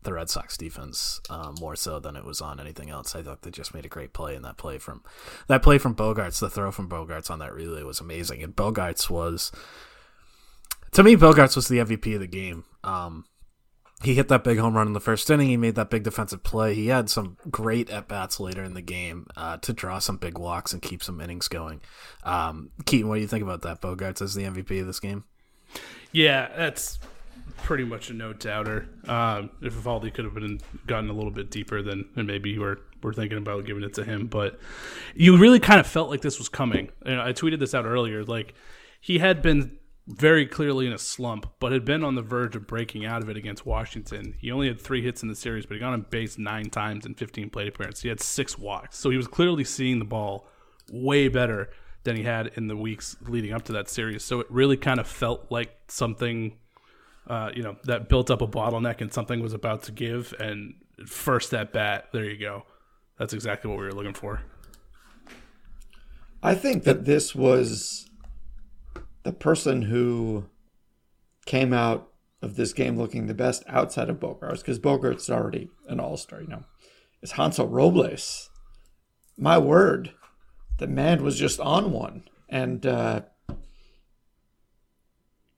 the 0.02 0.12
Red 0.12 0.30
Sox 0.30 0.56
defense 0.56 1.20
um, 1.28 1.56
more 1.60 1.74
so 1.74 1.98
than 1.98 2.14
it 2.14 2.24
was 2.24 2.40
on 2.40 2.60
anything 2.60 2.88
else. 2.88 3.16
I 3.16 3.22
thought 3.22 3.42
they 3.42 3.50
just 3.50 3.74
made 3.74 3.84
a 3.84 3.88
great 3.88 4.12
play, 4.12 4.36
and 4.36 4.44
that 4.44 4.56
play 4.56 4.78
from 4.78 5.02
that 5.48 5.62
play 5.62 5.78
from 5.78 5.96
Bogaerts, 5.96 6.38
the 6.38 6.48
throw 6.48 6.70
from 6.70 6.88
Bogaerts 6.88 7.30
on 7.30 7.40
that 7.40 7.52
relay 7.52 7.82
was 7.82 8.00
amazing. 8.00 8.44
And 8.44 8.54
Bogaerts 8.54 9.10
was, 9.10 9.50
to 10.92 11.02
me, 11.02 11.16
Bogaerts 11.16 11.56
was 11.56 11.68
the 11.68 11.78
MVP 11.78 12.14
of 12.14 12.20
the 12.20 12.26
game. 12.26 12.64
Um, 12.82 13.24
he 14.02 14.14
hit 14.14 14.28
that 14.28 14.44
big 14.44 14.58
home 14.58 14.74
run 14.74 14.86
in 14.86 14.92
the 14.94 15.00
first 15.00 15.28
inning. 15.28 15.48
He 15.48 15.56
made 15.56 15.74
that 15.74 15.90
big 15.90 16.04
defensive 16.04 16.42
play. 16.42 16.74
He 16.74 16.86
had 16.86 17.10
some 17.10 17.36
great 17.50 17.90
at 17.90 18.08
bats 18.08 18.40
later 18.40 18.64
in 18.64 18.72
the 18.72 18.80
game 18.80 19.26
uh, 19.36 19.58
to 19.58 19.72
draw 19.74 19.98
some 19.98 20.16
big 20.16 20.38
walks 20.38 20.72
and 20.72 20.80
keep 20.80 21.02
some 21.02 21.20
innings 21.20 21.48
going. 21.48 21.82
Um, 22.24 22.70
Keaton, 22.86 23.08
what 23.08 23.16
do 23.16 23.20
you 23.20 23.26
think 23.26 23.42
about 23.42 23.62
that? 23.62 23.82
Bogaerts 23.82 24.22
as 24.22 24.34
the 24.34 24.44
MVP 24.44 24.80
of 24.80 24.86
this 24.86 25.00
game? 25.00 25.24
Yeah, 26.12 26.48
that's 26.56 26.98
pretty 27.58 27.84
much 27.84 28.08
a 28.08 28.14
no 28.14 28.32
doubter. 28.32 28.88
Um, 29.06 29.50
if 29.60 29.74
Eovaldi 29.74 30.14
could 30.14 30.24
have 30.24 30.34
been 30.34 30.60
gotten 30.86 31.10
a 31.10 31.12
little 31.12 31.30
bit 31.30 31.50
deeper, 31.50 31.82
then, 31.82 32.06
then 32.16 32.26
maybe 32.26 32.58
we're 32.58 32.78
we're 33.02 33.12
thinking 33.12 33.38
about 33.38 33.64
giving 33.66 33.82
it 33.82 33.94
to 33.94 34.04
him. 34.04 34.26
But 34.26 34.58
you 35.14 35.36
really 35.36 35.60
kind 35.60 35.78
of 35.78 35.86
felt 35.86 36.10
like 36.10 36.22
this 36.22 36.38
was 36.38 36.48
coming. 36.48 36.90
You 37.04 37.16
know, 37.16 37.22
I 37.22 37.32
tweeted 37.32 37.60
this 37.60 37.74
out 37.74 37.84
earlier. 37.84 38.24
Like 38.24 38.54
he 39.00 39.18
had 39.18 39.42
been 39.42 39.78
very 40.10 40.44
clearly 40.44 40.86
in 40.86 40.92
a 40.92 40.98
slump, 40.98 41.46
but 41.60 41.72
had 41.72 41.84
been 41.84 42.02
on 42.02 42.16
the 42.16 42.22
verge 42.22 42.56
of 42.56 42.66
breaking 42.66 43.04
out 43.04 43.22
of 43.22 43.28
it 43.28 43.36
against 43.36 43.64
Washington. 43.64 44.34
He 44.38 44.50
only 44.50 44.66
had 44.66 44.80
three 44.80 45.02
hits 45.02 45.22
in 45.22 45.28
the 45.28 45.36
series, 45.36 45.66
but 45.66 45.74
he 45.74 45.80
got 45.80 45.92
on 45.92 46.02
base 46.10 46.36
nine 46.36 46.68
times 46.70 47.06
in 47.06 47.14
15 47.14 47.50
plate 47.50 47.68
appearances. 47.68 48.02
He 48.02 48.08
had 48.08 48.20
six 48.20 48.58
walks, 48.58 48.98
so 48.98 49.10
he 49.10 49.16
was 49.16 49.28
clearly 49.28 49.64
seeing 49.64 49.98
the 49.98 50.04
ball 50.04 50.48
way 50.90 51.28
better 51.28 51.70
than 52.02 52.16
he 52.16 52.22
had 52.24 52.50
in 52.56 52.66
the 52.66 52.76
weeks 52.76 53.16
leading 53.22 53.52
up 53.52 53.62
to 53.66 53.72
that 53.72 53.88
series. 53.88 54.24
So 54.24 54.40
it 54.40 54.46
really 54.50 54.76
kind 54.76 54.98
of 54.98 55.06
felt 55.06 55.46
like 55.50 55.76
something, 55.88 56.56
uh, 57.26 57.50
you 57.54 57.62
know, 57.62 57.76
that 57.84 58.08
built 58.08 58.30
up 58.30 58.42
a 58.42 58.48
bottleneck 58.48 59.00
and 59.00 59.12
something 59.12 59.40
was 59.40 59.52
about 59.52 59.84
to 59.84 59.92
give. 59.92 60.34
And 60.40 60.74
first 61.06 61.54
at 61.54 61.72
bat, 61.72 62.08
there 62.12 62.24
you 62.24 62.38
go. 62.38 62.64
That's 63.18 63.34
exactly 63.34 63.70
what 63.70 63.78
we 63.78 63.84
were 63.84 63.92
looking 63.92 64.14
for. 64.14 64.42
I 66.42 66.54
think 66.54 66.84
that 66.84 67.04
this 67.04 67.34
was 67.34 68.09
the 69.22 69.32
person 69.32 69.82
who 69.82 70.46
came 71.46 71.72
out 71.72 72.08
of 72.42 72.56
this 72.56 72.72
game 72.72 72.96
looking 72.96 73.26
the 73.26 73.34
best 73.34 73.62
outside 73.68 74.08
of 74.08 74.20
Bogaerts, 74.20 74.58
because 74.58 74.78
Bogaerts 74.78 75.20
is 75.20 75.30
already 75.30 75.68
an 75.88 76.00
all 76.00 76.16
star, 76.16 76.40
you 76.40 76.48
know, 76.48 76.64
is 77.22 77.32
Hansel 77.32 77.68
Robles. 77.68 78.50
My 79.36 79.58
word, 79.58 80.12
the 80.78 80.86
man 80.86 81.22
was 81.22 81.38
just 81.38 81.60
on 81.60 81.92
one, 81.92 82.24
and 82.48 82.84
uh, 82.86 83.22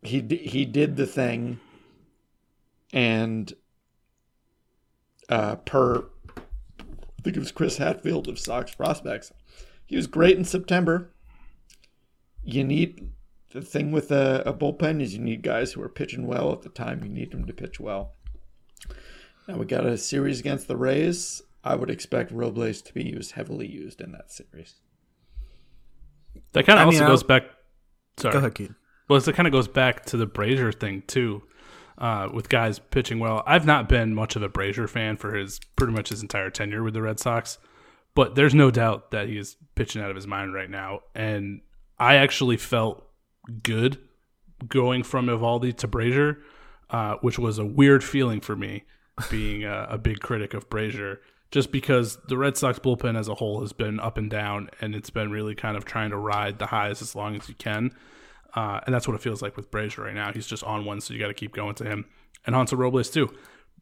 he 0.02 0.20
he 0.20 0.64
did 0.64 0.96
the 0.96 1.06
thing, 1.06 1.60
and 2.92 3.52
uh, 5.28 5.56
per 5.56 6.06
I 6.38 7.22
think 7.22 7.36
it 7.36 7.40
was 7.40 7.52
Chris 7.52 7.76
Hatfield 7.76 8.26
of 8.26 8.38
Sox 8.38 8.74
Prospects, 8.74 9.32
he 9.86 9.94
was 9.94 10.08
great 10.08 10.36
in 10.36 10.44
September. 10.44 11.12
You 12.42 12.64
need 12.64 13.12
the 13.52 13.60
thing 13.60 13.92
with 13.92 14.10
a, 14.10 14.42
a, 14.46 14.52
bullpen 14.52 15.00
is 15.00 15.14
you 15.14 15.20
need 15.20 15.42
guys 15.42 15.72
who 15.72 15.82
are 15.82 15.88
pitching 15.88 16.26
well 16.26 16.52
at 16.52 16.62
the 16.62 16.68
time 16.68 17.02
you 17.02 17.10
need 17.10 17.32
them 17.32 17.44
to 17.46 17.52
pitch 17.52 17.78
well. 17.78 18.12
Now 19.46 19.58
we 19.58 19.66
got 19.66 19.84
a 19.84 19.98
series 19.98 20.40
against 20.40 20.68
the 20.68 20.76
Rays. 20.76 21.42
I 21.64 21.74
would 21.74 21.90
expect 21.90 22.32
Robles 22.32 22.82
to 22.82 22.94
be 22.94 23.04
used 23.04 23.32
heavily 23.32 23.66
used 23.66 24.00
in 24.00 24.12
that 24.12 24.32
series. 24.32 24.76
That 26.52 26.66
kind 26.66 26.78
of 26.78 26.86
also 26.86 27.00
mean, 27.00 27.08
goes 27.08 27.22
back. 27.22 27.44
Sorry, 28.16 28.32
go 28.32 28.38
ahead, 28.38 28.54
Keith. 28.54 28.74
Well, 29.08 29.18
it 29.18 29.34
kind 29.34 29.46
of 29.46 29.52
goes 29.52 29.68
back 29.68 30.06
to 30.06 30.16
the 30.16 30.26
Brasier 30.26 30.78
thing 30.78 31.02
too, 31.06 31.42
uh, 31.98 32.30
with 32.32 32.48
guys 32.48 32.78
pitching 32.78 33.18
well. 33.18 33.42
I've 33.46 33.66
not 33.66 33.88
been 33.88 34.14
much 34.14 34.34
of 34.36 34.42
a 34.42 34.48
Brasier 34.48 34.88
fan 34.88 35.16
for 35.16 35.34
his 35.34 35.60
pretty 35.76 35.92
much 35.92 36.08
his 36.08 36.22
entire 36.22 36.50
tenure 36.50 36.82
with 36.82 36.94
the 36.94 37.02
Red 37.02 37.20
Sox, 37.20 37.58
but 38.14 38.34
there's 38.34 38.54
no 38.54 38.70
doubt 38.70 39.10
that 39.10 39.28
he 39.28 39.36
is 39.36 39.56
pitching 39.74 40.02
out 40.02 40.10
of 40.10 40.16
his 40.16 40.26
mind 40.26 40.54
right 40.54 40.70
now, 40.70 41.00
and 41.14 41.60
I 41.98 42.16
actually 42.16 42.56
felt 42.56 43.06
good 43.62 43.98
going 44.68 45.02
from 45.02 45.26
Eovaldi 45.26 45.76
to 45.78 45.88
Brasier, 45.88 46.38
uh, 46.90 47.16
which 47.20 47.38
was 47.38 47.58
a 47.58 47.64
weird 47.64 48.04
feeling 48.04 48.40
for 48.40 48.56
me, 48.56 48.84
being 49.30 49.64
a, 49.64 49.88
a 49.90 49.98
big 49.98 50.20
critic 50.20 50.54
of 50.54 50.68
Brasier, 50.68 51.18
just 51.50 51.72
because 51.72 52.18
the 52.28 52.36
Red 52.36 52.56
Sox 52.56 52.78
bullpen 52.78 53.18
as 53.18 53.28
a 53.28 53.34
whole 53.34 53.60
has 53.60 53.72
been 53.72 54.00
up 54.00 54.16
and 54.16 54.30
down, 54.30 54.70
and 54.80 54.94
it's 54.94 55.10
been 55.10 55.30
really 55.30 55.54
kind 55.54 55.76
of 55.76 55.84
trying 55.84 56.10
to 56.10 56.16
ride 56.16 56.58
the 56.58 56.66
highs 56.66 57.02
as 57.02 57.14
long 57.14 57.36
as 57.36 57.48
you 57.48 57.54
can. 57.54 57.90
Uh, 58.54 58.80
and 58.84 58.94
that's 58.94 59.08
what 59.08 59.14
it 59.14 59.22
feels 59.22 59.42
like 59.42 59.56
with 59.56 59.70
Brasier 59.70 60.04
right 60.04 60.14
now. 60.14 60.32
He's 60.32 60.46
just 60.46 60.62
on 60.64 60.84
one, 60.84 61.00
so 61.00 61.14
you 61.14 61.20
got 61.20 61.28
to 61.28 61.34
keep 61.34 61.54
going 61.54 61.74
to 61.76 61.84
him. 61.84 62.06
And 62.46 62.54
Hansel 62.54 62.78
Robles, 62.78 63.10
too. 63.10 63.34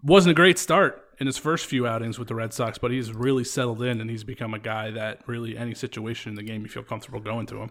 Wasn't 0.02 0.30
a 0.30 0.34
great 0.34 0.58
start 0.58 1.04
in 1.18 1.26
his 1.26 1.36
first 1.36 1.66
few 1.66 1.86
outings 1.86 2.18
with 2.18 2.28
the 2.28 2.34
Red 2.34 2.54
Sox, 2.54 2.78
but 2.78 2.90
he's 2.90 3.12
really 3.12 3.44
settled 3.44 3.82
in 3.82 4.00
and 4.00 4.08
he's 4.08 4.24
become 4.24 4.54
a 4.54 4.58
guy 4.58 4.90
that 4.90 5.20
really 5.26 5.58
any 5.58 5.74
situation 5.74 6.30
in 6.30 6.36
the 6.36 6.42
game 6.42 6.62
you 6.62 6.68
feel 6.68 6.82
comfortable 6.82 7.20
going 7.20 7.46
to 7.46 7.58
him. 7.58 7.70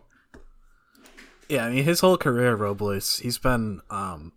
Yeah, 1.49 1.65
I 1.65 1.71
mean 1.71 1.83
his 1.83 1.99
whole 1.99 2.17
career, 2.17 2.55
Robles, 2.55 3.17
he's 3.17 3.39
been 3.39 3.81
um, 3.89 4.33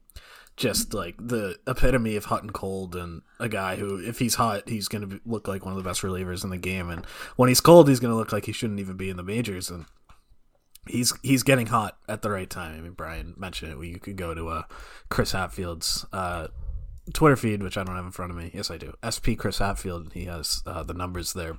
just 0.56 0.94
like 0.94 1.14
the 1.18 1.58
epitome 1.66 2.16
of 2.16 2.26
hot 2.26 2.42
and 2.42 2.52
cold, 2.52 2.96
and 2.96 3.22
a 3.38 3.48
guy 3.48 3.76
who, 3.76 3.98
if 3.98 4.18
he's 4.18 4.36
hot, 4.36 4.68
he's 4.68 4.88
going 4.88 5.08
to 5.08 5.20
look 5.26 5.46
like 5.46 5.64
one 5.64 5.76
of 5.76 5.82
the 5.82 5.88
best 5.88 6.02
relievers 6.02 6.44
in 6.44 6.50
the 6.50 6.56
game, 6.56 6.90
and 6.90 7.04
when 7.36 7.48
he's 7.48 7.60
cold, 7.60 7.88
he's 7.88 8.00
going 8.00 8.12
to 8.12 8.16
look 8.16 8.32
like 8.32 8.46
he 8.46 8.52
shouldn't 8.52 8.80
even 8.80 8.96
be 8.96 9.10
in 9.10 9.16
the 9.16 9.22
majors, 9.22 9.70
and 9.70 9.84
he's 10.86 11.12
he's 11.22 11.42
getting 11.42 11.66
hot 11.66 11.96
at 12.08 12.22
the 12.22 12.30
right 12.30 12.48
time. 12.48 12.76
I 12.76 12.80
mean, 12.80 12.92
Bryan 12.92 13.34
mentioned 13.36 13.72
it. 13.72 13.86
You 13.86 13.98
could 13.98 14.16
go 14.16 14.34
to 14.34 14.48
uh, 14.48 14.62
Chris 15.08 15.32
Hatfield's 15.32 16.06
uh, 16.12 16.48
Twitter 17.12 17.36
feed, 17.36 17.62
which 17.62 17.76
I 17.76 17.84
don't 17.84 17.96
have 17.96 18.04
in 18.04 18.12
front 18.12 18.30
of 18.30 18.36
me. 18.36 18.50
Yes, 18.54 18.70
I 18.70 18.76
do. 18.76 18.94
SP 19.04 19.36
Chris 19.36 19.58
Hatfield. 19.58 20.12
He 20.12 20.26
has 20.26 20.62
uh, 20.66 20.82
the 20.82 20.94
numbers 20.94 21.32
there. 21.32 21.58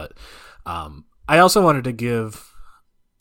But 0.00 0.14
um, 0.64 1.04
I 1.28 1.38
also 1.38 1.62
wanted 1.62 1.84
to 1.84 1.92
give 1.92 2.54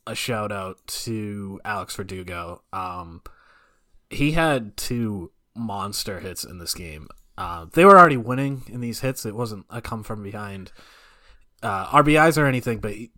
a 0.08 0.16
shout 0.16 0.52
out 0.52 0.78
to 0.88 1.60
Alex 1.66 1.96
Verdugo. 1.96 2.62
Um, 2.72 3.22
he 4.10 4.32
had 4.32 4.78
two 4.78 5.32
monster 5.56 6.22
hits 6.22 6.44
in 6.44 6.58
this 6.58 6.74
game. 6.74 7.10
Uh, 7.38 7.66
they 7.74 7.84
were 7.84 7.98
already 7.98 8.18
winning 8.18 8.64
in 8.68 8.80
these 8.82 9.02
hits. 9.02 9.26
It 9.26 9.36
wasn't 9.36 9.66
a 9.70 9.82
come 9.82 10.04
from 10.04 10.24
behind 10.24 10.72
uh, 11.62 11.88
RBIs 11.88 12.38
or 12.38 12.46
anything, 12.46 12.80
but 12.80 12.94
he, 12.94 13.12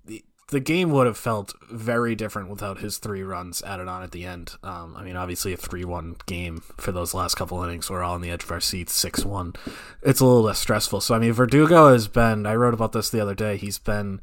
the 0.51 0.59
game 0.59 0.91
would 0.91 1.07
have 1.07 1.17
felt 1.17 1.53
very 1.69 2.13
different 2.13 2.49
without 2.49 2.79
his 2.79 2.97
three 2.97 3.23
runs 3.23 3.63
added 3.63 3.87
on 3.87 4.03
at 4.03 4.11
the 4.11 4.25
end. 4.25 4.55
Um, 4.63 4.95
I 4.97 5.03
mean, 5.03 5.15
obviously, 5.15 5.53
a 5.53 5.57
3 5.57 5.85
1 5.85 6.17
game 6.25 6.61
for 6.77 6.91
those 6.91 7.13
last 7.13 7.35
couple 7.35 7.63
innings. 7.63 7.89
We're 7.89 8.03
all 8.03 8.15
on 8.15 8.21
the 8.21 8.29
edge 8.29 8.43
of 8.43 8.51
our 8.51 8.59
seats, 8.59 8.93
6 8.93 9.23
1. 9.25 9.53
It's 10.03 10.19
a 10.19 10.25
little 10.25 10.43
less 10.43 10.59
stressful. 10.59 10.99
So, 11.01 11.15
I 11.15 11.19
mean, 11.19 11.31
Verdugo 11.31 11.93
has 11.93 12.09
been, 12.09 12.45
I 12.45 12.55
wrote 12.55 12.73
about 12.73 12.91
this 12.91 13.09
the 13.09 13.21
other 13.21 13.33
day, 13.33 13.55
he's 13.55 13.79
been 13.79 14.19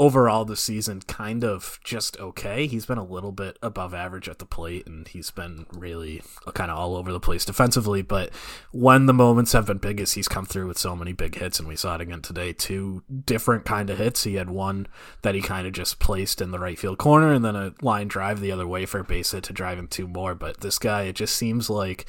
overall 0.00 0.46
this 0.46 0.62
season 0.62 1.02
kind 1.02 1.44
of 1.44 1.78
just 1.84 2.18
okay. 2.18 2.66
He's 2.66 2.86
been 2.86 2.96
a 2.96 3.04
little 3.04 3.32
bit 3.32 3.58
above 3.62 3.92
average 3.92 4.30
at 4.30 4.38
the 4.38 4.46
plate 4.46 4.86
and 4.86 5.06
he's 5.06 5.30
been 5.30 5.66
really 5.74 6.22
uh, 6.46 6.52
kind 6.52 6.70
of 6.70 6.78
all 6.78 6.96
over 6.96 7.12
the 7.12 7.20
place 7.20 7.44
defensively, 7.44 8.00
but 8.00 8.30
when 8.72 9.04
the 9.04 9.12
moments 9.12 9.52
have 9.52 9.66
been 9.66 9.76
biggest, 9.76 10.14
he's 10.14 10.26
come 10.26 10.46
through 10.46 10.68
with 10.68 10.78
so 10.78 10.96
many 10.96 11.12
big 11.12 11.34
hits 11.36 11.58
and 11.58 11.68
we 11.68 11.76
saw 11.76 11.96
it 11.96 12.00
again 12.00 12.22
today. 12.22 12.54
Two 12.54 13.02
different 13.26 13.66
kind 13.66 13.90
of 13.90 13.98
hits. 13.98 14.24
He 14.24 14.36
had 14.36 14.48
one 14.48 14.86
that 15.20 15.34
he 15.34 15.42
kind 15.42 15.66
of 15.66 15.74
just 15.74 15.98
placed 15.98 16.40
in 16.40 16.50
the 16.50 16.58
right 16.58 16.78
field 16.78 16.96
corner 16.96 17.34
and 17.34 17.44
then 17.44 17.54
a 17.54 17.74
line 17.82 18.08
drive 18.08 18.40
the 18.40 18.52
other 18.52 18.66
way 18.66 18.86
for 18.86 19.00
a 19.00 19.04
base 19.04 19.32
hit 19.32 19.44
to 19.44 19.52
drive 19.52 19.78
him 19.78 19.86
two 19.86 20.08
more, 20.08 20.34
but 20.34 20.62
this 20.62 20.78
guy 20.78 21.02
it 21.02 21.16
just 21.16 21.36
seems 21.36 21.68
like 21.68 22.06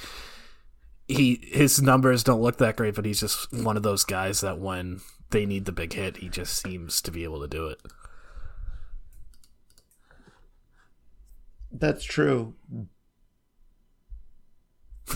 he 1.10 1.41
his 1.51 1.81
numbers 1.81 2.24
don't 2.24 2.41
look 2.41 2.55
that 2.60 2.77
great, 2.77 2.95
but 2.95 3.03
he's 3.03 3.19
just 3.19 3.51
one 3.51 3.75
of 3.75 3.83
those 3.83 4.05
guys 4.05 4.39
that 4.39 4.60
when 4.60 5.01
they 5.32 5.46
need 5.46 5.66
the 5.66 5.72
big 5.72 5.94
hit, 5.94 6.18
he 6.18 6.30
just 6.30 6.62
seems 6.62 7.02
to 7.02 7.12
be 7.12 7.24
able 7.24 7.42
to 7.42 7.48
do 7.48 7.68
it. 7.68 7.82
That's 11.72 12.04
true. 12.04 12.56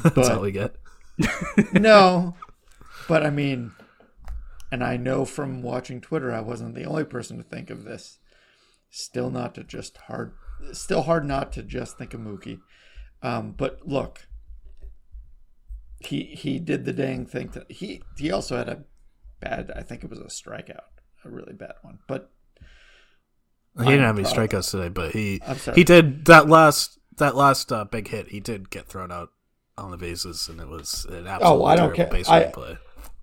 That's 0.04 0.16
But- 0.16 0.32
all 0.32 0.42
we 0.42 0.52
get. 0.52 0.76
no, 1.72 2.36
but 3.08 3.26
I 3.26 3.30
mean, 3.30 3.72
and 4.70 4.84
I 4.84 4.98
know 4.98 5.24
from 5.24 5.62
watching 5.62 6.02
Twitter, 6.02 6.30
I 6.34 6.42
wasn't 6.42 6.76
the 6.76 6.84
only 6.84 7.06
person 7.06 7.38
to 7.38 7.44
think 7.44 7.70
of 7.70 7.86
this. 7.86 8.20
Still 8.90 9.30
not 9.30 9.56
to 9.56 9.64
just 9.64 9.96
hard, 9.98 10.34
still 10.74 11.04
hard 11.04 11.26
not 11.26 11.54
to 11.54 11.64
just 11.64 11.98
think 11.98 12.14
of 12.14 12.20
Mookie. 12.20 12.60
Um, 13.22 13.54
but 13.56 13.88
look, 13.88 14.28
he 16.02 16.24
he 16.24 16.60
did 16.60 16.84
the 16.84 16.92
dang 16.92 17.26
thing. 17.26 17.48
To, 17.50 17.66
he 17.70 18.02
he 18.18 18.30
also 18.30 18.58
had 18.58 18.68
a 18.68 18.84
bad. 19.46 19.72
I 19.76 19.82
think 19.84 20.04
it 20.04 20.10
was 20.10 20.20
a 20.20 20.24
strikeout, 20.26 20.80
a 21.24 21.30
really 21.30 21.54
bad 21.54 21.74
one. 21.82 22.00
But 22.08 22.32
He 23.78 23.86
didn't 23.86 24.02
I'm 24.06 24.16
have 24.18 24.20
any 24.20 24.28
strikeouts 24.28 24.72
today, 24.72 24.90
but 24.90 25.12
he 25.12 25.42
he 25.76 25.84
did 25.84 26.26
that 26.26 26.48
last 26.50 26.98
that 27.18 27.36
last 27.36 27.72
uh, 27.72 27.86
big 27.86 28.08
hit. 28.10 28.30
He 28.30 28.40
did 28.40 28.70
get 28.70 28.88
thrown 28.88 29.12
out 29.12 29.30
on 29.78 29.92
the 29.92 29.98
bases, 29.98 30.48
and 30.50 30.60
it 30.62 30.68
was 30.68 31.06
an 31.06 31.28
absolutely 31.28 31.64
Oh, 31.64 31.66
I 31.66 31.76
don't 31.76 31.94
terrible 31.94 31.96
care. 31.96 32.08
base 32.08 32.30
I- 32.30 32.44
play. 32.52 32.78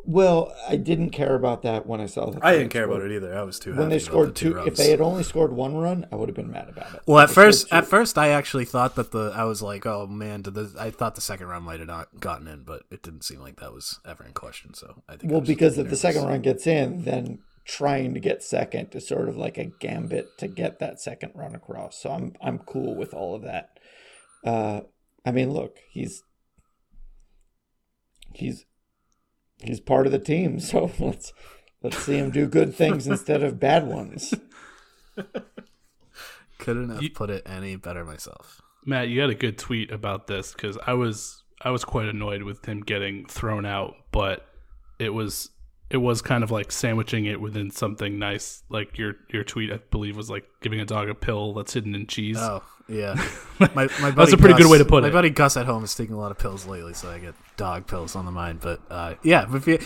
Well, 0.05 0.55
I 0.69 0.77
didn't 0.77 1.11
care 1.11 1.35
about 1.35 1.63
that 1.63 1.87
when 1.87 2.01
I 2.01 2.07
saw 2.07 2.31
that. 2.31 2.45
I 2.45 2.53
didn't 2.53 2.71
care 2.71 2.85
about 2.85 3.03
it 3.03 3.13
either. 3.13 3.37
I 3.37 3.43
was 3.43 3.59
too 3.59 3.71
When 3.71 3.83
happy 3.83 3.91
they 3.91 3.99
scored 4.01 4.31
the 4.31 4.33
two, 4.33 4.53
two, 4.55 4.59
if 4.61 4.77
they 4.77 4.91
had 4.91 5.01
only 5.01 5.23
scored 5.23 5.53
one 5.53 5.77
run, 5.77 6.07
I 6.11 6.17
would 6.17 6.29
have 6.29 6.37
been 6.37 6.51
mad 6.51 6.69
about 6.69 6.95
it. 6.95 7.03
Well, 7.07 7.19
at 7.19 7.25
If 7.25 7.29
they 7.31 7.33
scored 7.33 7.47
first, 7.47 7.73
at 7.73 7.87
first, 7.87 8.19
I 8.19 8.29
actually 8.29 8.65
thought 8.65 8.97
that 8.97 9.13
the 9.13 9.33
I 9.35 9.45
was 9.45 9.63
like, 9.63 9.87
oh 9.87 10.07
man, 10.07 10.43
did 10.43 10.55
the 10.55 10.75
I 10.79 10.91
thought 10.91 11.15
the 11.15 11.21
second 11.21 11.47
run 11.47 11.63
might 11.63 11.79
have 11.79 11.89
not 11.89 12.21
gotten 12.21 12.49
in, 12.49 12.65
but 12.65 12.83
it 12.91 13.03
didn't 13.03 13.23
seem 13.23 13.41
like 13.41 13.61
that 13.61 13.73
was 13.73 14.01
ever 14.05 14.25
in 14.25 14.33
question. 14.33 14.75
So 14.75 15.03
I 15.09 15.17
think. 15.17 15.31
Well, 15.31 15.41
was 15.41 15.49
because 15.49 15.79
if 15.79 15.89
the 15.89 15.97
second 15.97 16.25
run 16.25 16.43
gets 16.43 16.67
in, 16.67 17.05
then 17.05 17.39
trying 17.65 18.13
to 18.15 18.21
get 18.21 18.43
second 18.43 18.89
is 18.95 19.07
sort 19.07 19.29
of 19.29 19.37
like 19.37 19.57
a 19.57 19.67
gambit 19.81 20.27
to 20.39 20.49
get 20.49 20.81
that 20.81 21.01
second 21.01 21.33
run 21.35 21.55
across. 21.55 22.01
So 22.03 22.11
I'm 22.11 22.35
I'm 22.41 22.59
cool 22.59 22.97
with 22.97 23.15
all 23.15 23.35
of 23.35 23.43
that. 23.43 23.79
Uh, 24.45 24.81
I 25.25 25.31
mean, 25.31 25.53
look, 25.53 25.77
he's 25.91 26.25
he's 28.35 28.65
he's 29.63 29.81
part 29.81 30.07
of 30.07 30.13
the 30.13 30.19
team, 30.19 30.61
so 30.71 30.91
let's 30.99 31.33
let's 31.83 31.99
see 31.99 32.17
him 32.19 32.31
do 32.31 32.47
good 32.47 32.75
things 32.75 33.07
instead 33.07 33.43
of 33.43 33.59
bad 33.61 33.87
ones. 33.87 34.35
couldn't 36.59 36.91
have 36.91 37.03
You- 37.03 37.11
put 37.11 37.31
it 37.31 37.43
any 37.47 37.77
better 37.77 38.05
myself. 38.05 38.61
Matt, 38.85 39.09
you 39.09 39.21
had 39.21 39.31
a 39.31 39.35
good 39.35 39.59
tweet 39.59 39.91
about 39.93 40.27
this 40.27 40.53
because 40.53 40.77
I 40.87 40.95
was 40.95 41.43
I 41.61 41.71
was 41.71 41.85
quite 41.85 42.09
annoyed 42.09 42.43
with 42.43 42.65
him 42.67 42.81
getting 42.81 43.27
thrown 43.27 43.65
out, 43.65 43.95
but 44.11 44.45
it 44.99 45.11
was 45.11 45.51
it 45.93 45.99
was 45.99 46.23
kind 46.23 46.43
of 46.43 46.51
like 46.51 46.73
sandwiching 46.73 47.27
it 47.27 47.39
within 47.39 47.71
something 47.71 48.19
nice. 48.19 48.63
Like 48.71 48.97
your 48.97 49.17
your 49.29 49.45
tweet, 49.45 49.71
I 49.71 49.77
believe, 49.91 50.17
was 50.17 50.31
like 50.31 50.45
giving 50.63 50.81
a 50.81 50.87
dog 50.87 51.11
a 51.11 51.15
pill 51.15 51.53
that's 51.53 51.75
hidden 51.75 51.95
in 51.95 52.07
cheese. 52.07 52.39
Oh 52.41 52.63
yeah, 52.89 53.15
my 53.61 53.69
my 53.69 53.89
buddy 53.89 54.13
That's 54.13 54.33
a 54.33 54.39
pretty 54.39 54.55
good 54.55 54.71
way 54.71 54.79
to 54.79 54.87
put 54.87 55.03
my 55.03 55.09
it. 55.09 55.11
My 55.11 55.19
buddy 55.19 55.29
Gus 55.29 55.59
at 55.59 55.67
home 55.67 55.85
is 55.85 55.95
taking 55.95 56.15
a 56.15 56.19
lot 56.19 56.31
of 56.31 56.39
pills 56.39 56.67
lately, 56.67 56.95
so 56.95 57.11
I 57.11 57.19
get 57.19 57.35
dog 57.59 57.87
pills 57.87 58.17
on 58.17 58.25
the 58.25 58.33
mind. 58.33 58.61
But 58.61 58.81
uh, 58.91 59.15
yeah, 59.23 59.55
if 59.55 59.67
you, 59.67 59.79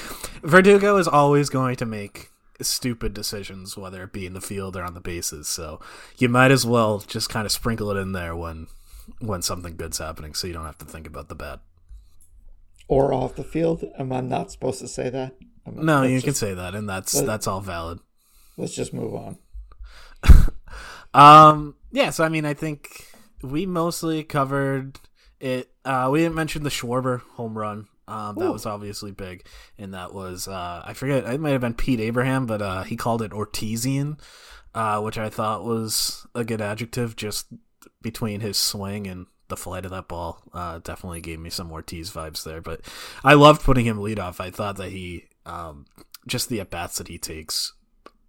Verdugo 0.45 0.97
is 0.97 1.09
always 1.09 1.49
going 1.49 1.75
to 1.77 1.87
make 1.87 2.31
stupid 2.61 3.12
decisions, 3.12 3.77
whether 3.77 4.05
it 4.05 4.12
be 4.12 4.27
in 4.27 4.33
the 4.33 4.40
field 4.40 4.77
or 4.77 4.85
on 4.85 4.95
the 4.95 5.01
bases. 5.01 5.49
So 5.49 5.81
you 6.19 6.29
might 6.29 6.53
as 6.53 6.64
well 6.64 7.01
just 7.01 7.29
kind 7.29 7.47
of 7.47 7.53
sprinkle 7.53 7.90
it 7.90 7.97
in 7.97 8.12
there 8.12 8.37
when 8.37 8.69
when 9.19 9.42
something 9.42 9.75
good's 9.75 9.99
happening, 9.99 10.35
so 10.35 10.47
you 10.47 10.53
don't 10.53 10.66
have 10.66 10.79
to 10.79 10.87
think 10.87 11.09
about 11.09 11.29
the 11.29 11.35
bad. 11.35 11.59
Or 12.87 13.12
off 13.12 13.35
the 13.35 13.42
field. 13.42 13.85
Am 13.99 14.12
I 14.12 14.21
not 14.21 14.53
supposed 14.53 14.79
to 14.79 14.87
say 14.87 15.11
that? 15.11 15.35
I- 15.66 15.70
No, 15.70 16.02
you 16.02 16.16
just, 16.16 16.24
can 16.24 16.35
say 16.35 16.55
that, 16.55 16.74
and 16.74 16.88
that's 16.88 17.14
let- 17.14 17.26
that's 17.26 17.46
all 17.46 17.61
valid. 17.61 17.98
Let's 18.57 18.74
just 18.74 18.94
move 18.94 19.14
on. 19.14 19.38
Um, 21.14 21.76
yeah, 21.92 22.11
so 22.11 22.24
I 22.24 22.29
mean, 22.29 22.44
I 22.44 22.52
think 22.52 23.07
we 23.42 23.64
mostly 23.64 24.22
covered 24.22 24.98
it. 25.40 25.70
Uh, 25.83 26.11
we 26.12 26.20
didn't 26.20 26.35
mention 26.35 26.62
the 26.62 26.68
Schwarber 26.68 27.20
home 27.22 27.57
run. 27.57 27.87
Um, 28.07 28.37
that 28.37 28.44
Ooh. 28.44 28.52
was 28.52 28.66
obviously 28.66 29.12
big, 29.12 29.46
and 29.79 29.94
that 29.94 30.12
was 30.12 30.46
uh, 30.46 30.83
I 30.85 30.92
forget 30.92 31.24
it 31.24 31.40
might 31.40 31.52
have 31.52 31.62
been 31.62 31.74
Pete 31.74 32.00
Abraham, 32.00 32.44
but 32.44 32.61
uh, 32.61 32.83
he 32.83 32.96
called 32.96 33.22
it 33.22 33.33
Ortizian, 33.33 34.20
uh, 34.74 35.00
which 35.00 35.16
I 35.16 35.31
thought 35.31 35.64
was 35.64 36.26
a 36.35 36.44
good 36.44 36.61
adjective. 36.61 37.16
Just 37.16 37.46
between 38.02 38.40
his 38.40 38.59
swing 38.59 39.07
and 39.07 39.26
the 39.48 39.57
flight 39.57 39.87
of 39.87 39.92
that 39.92 40.09
ball, 40.09 40.42
uh, 40.52 40.81
definitely 40.81 41.22
gave 41.22 41.40
me 41.40 41.48
some 41.50 41.72
Ortiz 41.72 42.11
vibes 42.11 42.44
there. 42.44 42.61
But 42.61 42.83
I 43.24 43.35
loved 43.35 43.62
putting 43.62 43.87
him 43.87 44.02
lead 44.02 44.18
off. 44.18 44.38
I 44.38 44.50
thought 44.50 44.76
that 44.76 44.90
he 44.90 45.24
um, 45.46 45.87
just 46.26 46.48
the 46.48 46.61
at 46.61 46.70
bats 46.70 46.98
that 46.98 47.09
he 47.09 47.18
takes 47.18 47.72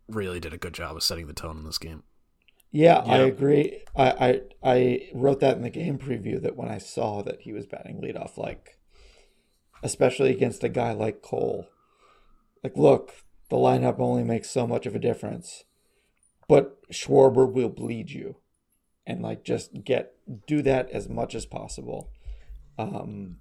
really 0.08 0.40
did 0.40 0.54
a 0.54 0.58
good 0.58 0.74
job 0.74 0.96
of 0.96 1.04
setting 1.04 1.28
the 1.28 1.34
tone 1.34 1.58
in 1.58 1.66
this 1.66 1.78
game. 1.78 2.04
Yeah, 2.72 2.98
I 2.98 3.20
agree. 3.20 3.84
I, 3.96 4.12
I 4.12 4.42
I 4.64 5.10
wrote 5.14 5.40
that 5.40 5.56
in 5.56 5.64
the 5.64 5.70
game 5.70 5.98
preview 5.98 6.42
that 6.42 6.56
when 6.56 6.70
I 6.70 6.78
saw 6.78 7.24
that 7.24 7.42
he 7.42 7.54
was 7.54 7.66
batting 7.66 8.02
leadoff, 8.02 8.38
like 8.38 8.78
especially 9.82 10.32
against 10.32 10.64
a 10.64 10.70
guy 10.70 10.92
like 10.92 11.22
Cole, 11.22 11.70
like 12.64 12.76
look, 12.76 13.14
the 13.50 13.56
lineup 13.56 14.00
only 14.00 14.24
makes 14.24 14.50
so 14.50 14.68
much 14.68 14.86
of 14.86 14.96
a 14.96 15.00
difference, 15.00 15.64
but 16.48 16.78
Schwarber 16.92 17.52
will 17.52 17.70
bleed 17.70 18.12
you, 18.12 18.36
and 19.06 19.22
like 19.22 19.44
just 19.44 19.84
get 19.86 20.14
do 20.46 20.62
that 20.62 20.90
as 20.92 21.08
much 21.08 21.36
as 21.36 21.46
possible. 21.46 22.12
Um, 22.78 23.38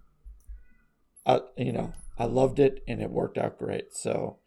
I 1.27 1.41
you 1.57 1.73
know 1.73 1.93
I 2.19 2.25
loved 2.25 2.59
it 2.59 2.83
and 2.89 3.01
it 3.03 3.11
worked 3.11 3.39
out 3.39 3.59
great. 3.59 3.95
So 3.95 4.39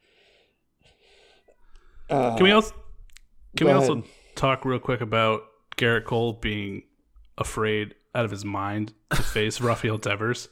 Uh, 2.09 2.35
Can 2.35 2.43
we 2.43 2.51
also 2.51 2.73
can 3.55 3.67
go 3.67 3.73
we 3.73 3.79
also 3.79 4.03
talk 4.35 4.65
real 4.65 4.79
quick 4.79 5.01
about 5.01 5.41
Gerrit 5.77 6.05
Cole 6.05 6.33
being 6.33 6.83
afraid 7.37 7.95
out 8.15 8.25
of 8.25 8.31
his 8.31 8.43
mind 8.45 8.93
to 9.11 9.21
face 9.21 9.61
Rafael 9.61 9.97
Devers? 9.97 10.49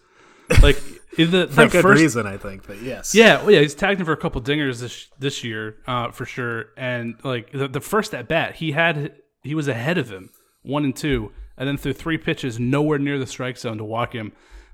Like 0.62 0.82
in 1.18 1.32
the, 1.32 1.48
For 1.48 1.68
good 1.68 1.82
first, 1.82 2.02
reason, 2.02 2.26
I 2.26 2.38
think. 2.38 2.66
But 2.68 2.82
yes. 2.82 3.14
Yeah, 3.14 3.42
well, 3.42 3.52
yeah, 3.52 3.60
he's 3.62 3.76
tagged 3.76 4.00
him 4.00 4.06
for 4.06 4.14
a 4.14 4.18
couple 4.18 4.42
dingers 4.42 4.80
this 4.80 5.08
this 5.20 5.44
year, 5.44 5.78
uh, 5.88 6.12
for 6.12 6.26
sure. 6.26 6.68
And 6.78 7.16
like 7.24 7.52
the, 7.52 7.68
the 7.68 7.82
first 7.82 8.14
at 8.14 8.28
bat, 8.28 8.56
he 8.56 8.72
had 8.72 9.14
he 9.44 9.56
was 9.56 9.68
ahead 9.68 9.98
of 9.98 10.10
him, 10.10 10.30
one 10.62 10.86
and 10.86 10.96
two, 10.96 11.32
and 11.58 11.68
then 11.68 11.76
through 11.78 11.94
three 11.94 12.18
pitches, 12.18 12.60
nowhere 12.60 12.98
near 13.00 13.20
the 13.20 13.28
strike 13.28 13.58
zone 13.58 13.78
to 13.80 13.84
walk 13.84 14.14
him. 14.14 14.32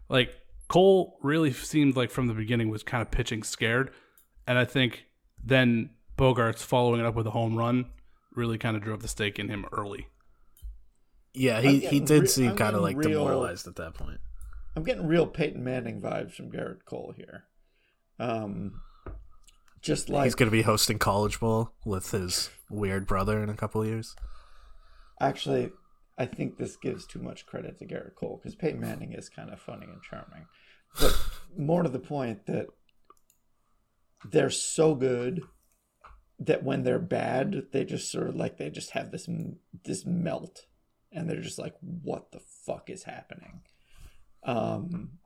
Like 0.10 0.38
Cole 0.74 1.20
really 1.22 1.54
seemed 1.54 1.96
like 1.96 2.10
from 2.10 2.26
the 2.26 2.34
beginning 2.34 2.72
was 2.72 2.82
kind 2.82 3.04
of 3.04 3.12
pitching 3.12 3.44
scared, 3.44 3.92
and 4.48 4.58
I 4.58 4.66
think 4.66 5.06
then 5.38 5.92
Bogaerts 6.18 6.64
following 6.64 7.00
it 7.00 7.06
up 7.06 7.14
with 7.14 7.28
a 7.28 7.30
home 7.30 7.56
run 7.56 7.92
really 8.34 8.58
kind 8.58 8.76
of 8.76 8.82
drove 8.82 9.04
the 9.04 9.08
stake 9.08 9.38
in 9.38 9.50
him 9.50 9.68
early. 9.72 10.08
Yeah, 11.32 11.62
he, 11.62 11.78
he 11.78 12.00
did 12.00 12.24
re- 12.24 12.28
seem 12.28 12.56
kind 12.56 12.76
of 12.76 12.82
like 12.82 12.98
real- 12.98 13.10
demoralized 13.10 13.68
at 13.68 13.76
that 13.76 13.94
point. 13.94 14.20
I'm 14.76 14.82
getting 14.82 15.06
real 15.06 15.28
Peyton 15.28 15.64
Manning 15.64 16.02
vibes 16.02 16.34
from 16.34 16.52
Gerrit 16.52 16.86
Cole 16.86 17.14
here. 17.16 17.44
Um, 18.18 18.82
just 19.80 20.10
like 20.10 20.24
He's 20.24 20.34
going 20.34 20.50
to 20.50 20.58
be 20.58 20.64
hosting 20.64 20.98
College 20.98 21.40
Bowl 21.40 21.74
with 21.86 22.10
his 22.10 22.50
weird 22.72 23.06
brother 23.06 23.44
in 23.44 23.50
a 23.50 23.56
couple 23.56 23.84
of 23.84 23.88
years. 23.88 24.16
actually, 25.22 25.70
I 26.18 26.26
think 26.26 26.58
this 26.58 26.78
gives 26.78 27.06
too 27.06 27.20
much 27.20 27.46
credit 27.46 27.78
to 27.80 27.86
Gerrit 27.86 28.16
Cole 28.16 28.40
because 28.42 28.56
Peyton 28.56 28.80
Manning 28.80 29.14
is 29.14 29.30
kind 29.30 29.52
of 29.52 29.60
funny 29.60 29.86
and 29.86 30.02
charming, 30.02 30.46
but 31.00 31.20
more 31.58 31.84
to 31.84 31.90
the 31.90 32.00
point 32.00 32.46
that 32.46 32.68
they're 34.26 34.50
so 34.50 34.96
good 34.96 35.42
that 36.40 36.64
when 36.64 36.84
they're 36.84 37.00
bad, 37.00 37.68
they 37.72 37.86
just 37.86 38.12
sort 38.12 38.28
of 38.28 38.36
like 38.36 38.58
they 38.58 38.70
just 38.70 38.92
have 38.92 39.12
this 39.12 39.30
this 39.84 40.06
melt, 40.06 40.66
and 41.12 41.30
they're 41.30 41.42
just 41.42 41.60
like, 41.60 41.76
"What 41.82 42.32
the 42.32 42.40
fuck 42.40 42.90
is 42.90 43.04
happening?" 43.04 43.62
Um, 44.44 45.20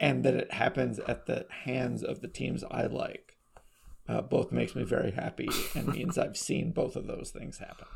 and 0.00 0.24
that 0.24 0.34
it 0.34 0.52
happens 0.52 0.98
at 1.00 1.26
the 1.26 1.46
hands 1.64 2.02
of 2.02 2.20
the 2.20 2.28
teams 2.28 2.64
I 2.70 2.86
like. 2.86 3.36
Uh, 4.08 4.22
both 4.22 4.50
makes 4.50 4.74
me 4.74 4.82
very 4.82 5.12
happy 5.12 5.48
and 5.74 5.86
means 5.94 6.18
I've 6.18 6.36
seen 6.36 6.72
both 6.72 6.96
of 6.96 7.06
those 7.06 7.30
things 7.30 7.58
happen. 7.58 7.86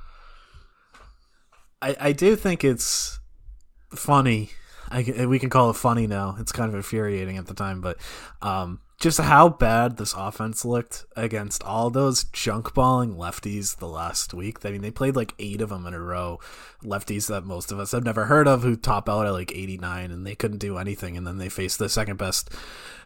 I, 1.83 1.97
I 1.99 2.13
do 2.13 2.37
think 2.37 2.63
it's 2.63 3.19
funny. 3.91 4.51
I, 4.91 5.27
we 5.27 5.39
can 5.39 5.51
call 5.51 5.71
it 5.71 5.77
funny 5.77 6.07
now. 6.07 6.37
It's 6.39 6.53
kind 6.53 6.69
of 6.69 6.75
infuriating 6.75 7.39
at 7.39 7.47
the 7.47 7.55
time, 7.55 7.81
but 7.81 7.99
um, 8.43 8.81
just 8.99 9.21
how 9.21 9.49
bad 9.49 9.97
this 9.97 10.15
offense 10.15 10.65
looked 10.65 11.05
against 11.17 11.63
all 11.65 11.91
those 11.91 12.25
junk 12.25 12.73
balling 12.75 13.17
lefties 13.17 13.77
the 13.77 13.89
last 13.89 14.33
week. 14.33 14.65
I 14.65 14.71
mean, 14.71 14.83
they 14.83 14.91
played 14.91 15.17
like 15.17 15.35
eight 15.39 15.61
of 15.61 15.69
them 15.69 15.87
in 15.87 15.95
a 15.95 16.01
row. 16.01 16.39
Lefties 16.83 17.29
that 17.29 17.45
most 17.45 17.73
of 17.73 17.79
us 17.79 17.93
have 17.93 18.05
never 18.05 18.27
heard 18.27 18.47
of 18.49 18.63
who 18.63 18.77
top 18.77 19.09
out 19.09 19.27
at 19.27 19.33
like 19.33 19.53
89 19.53 20.11
and 20.11 20.27
they 20.27 20.35
couldn't 20.35 20.59
do 20.59 20.79
anything. 20.79 21.17
And 21.17 21.27
then 21.27 21.39
they 21.39 21.49
faced 21.49 21.79
the 21.79 21.89
second 21.89 22.17
best 22.17 22.51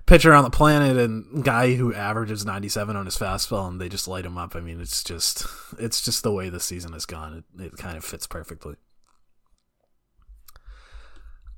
pitcher 0.07 0.35
on 0.35 0.45
the 0.45 0.51
planet 0.51 0.97
and 0.97 1.45
guy 1.45 1.75
who 1.75 1.93
averages 1.93 2.45
97 2.45 2.95
on 2.95 3.07
his 3.07 3.19
fastball 3.19 3.69
and 3.69 3.81
they 3.81 3.89
just 3.89 4.07
light 4.07 4.27
him 4.27 4.39
up. 4.39 4.55
I 4.55 4.61
mean, 4.61 4.81
it's 4.81 5.03
just, 5.03 5.47
it's 5.79 6.05
just 6.05 6.23
the 6.23 6.33
way 6.33 6.49
the 6.49 6.61
season 6.61 6.93
has 6.93 7.07
gone. 7.07 7.45
It, 7.59 7.65
it 7.65 7.77
kind 7.77 7.97
of 7.97 8.05
fits 8.05 8.27
perfectly. 8.27 8.77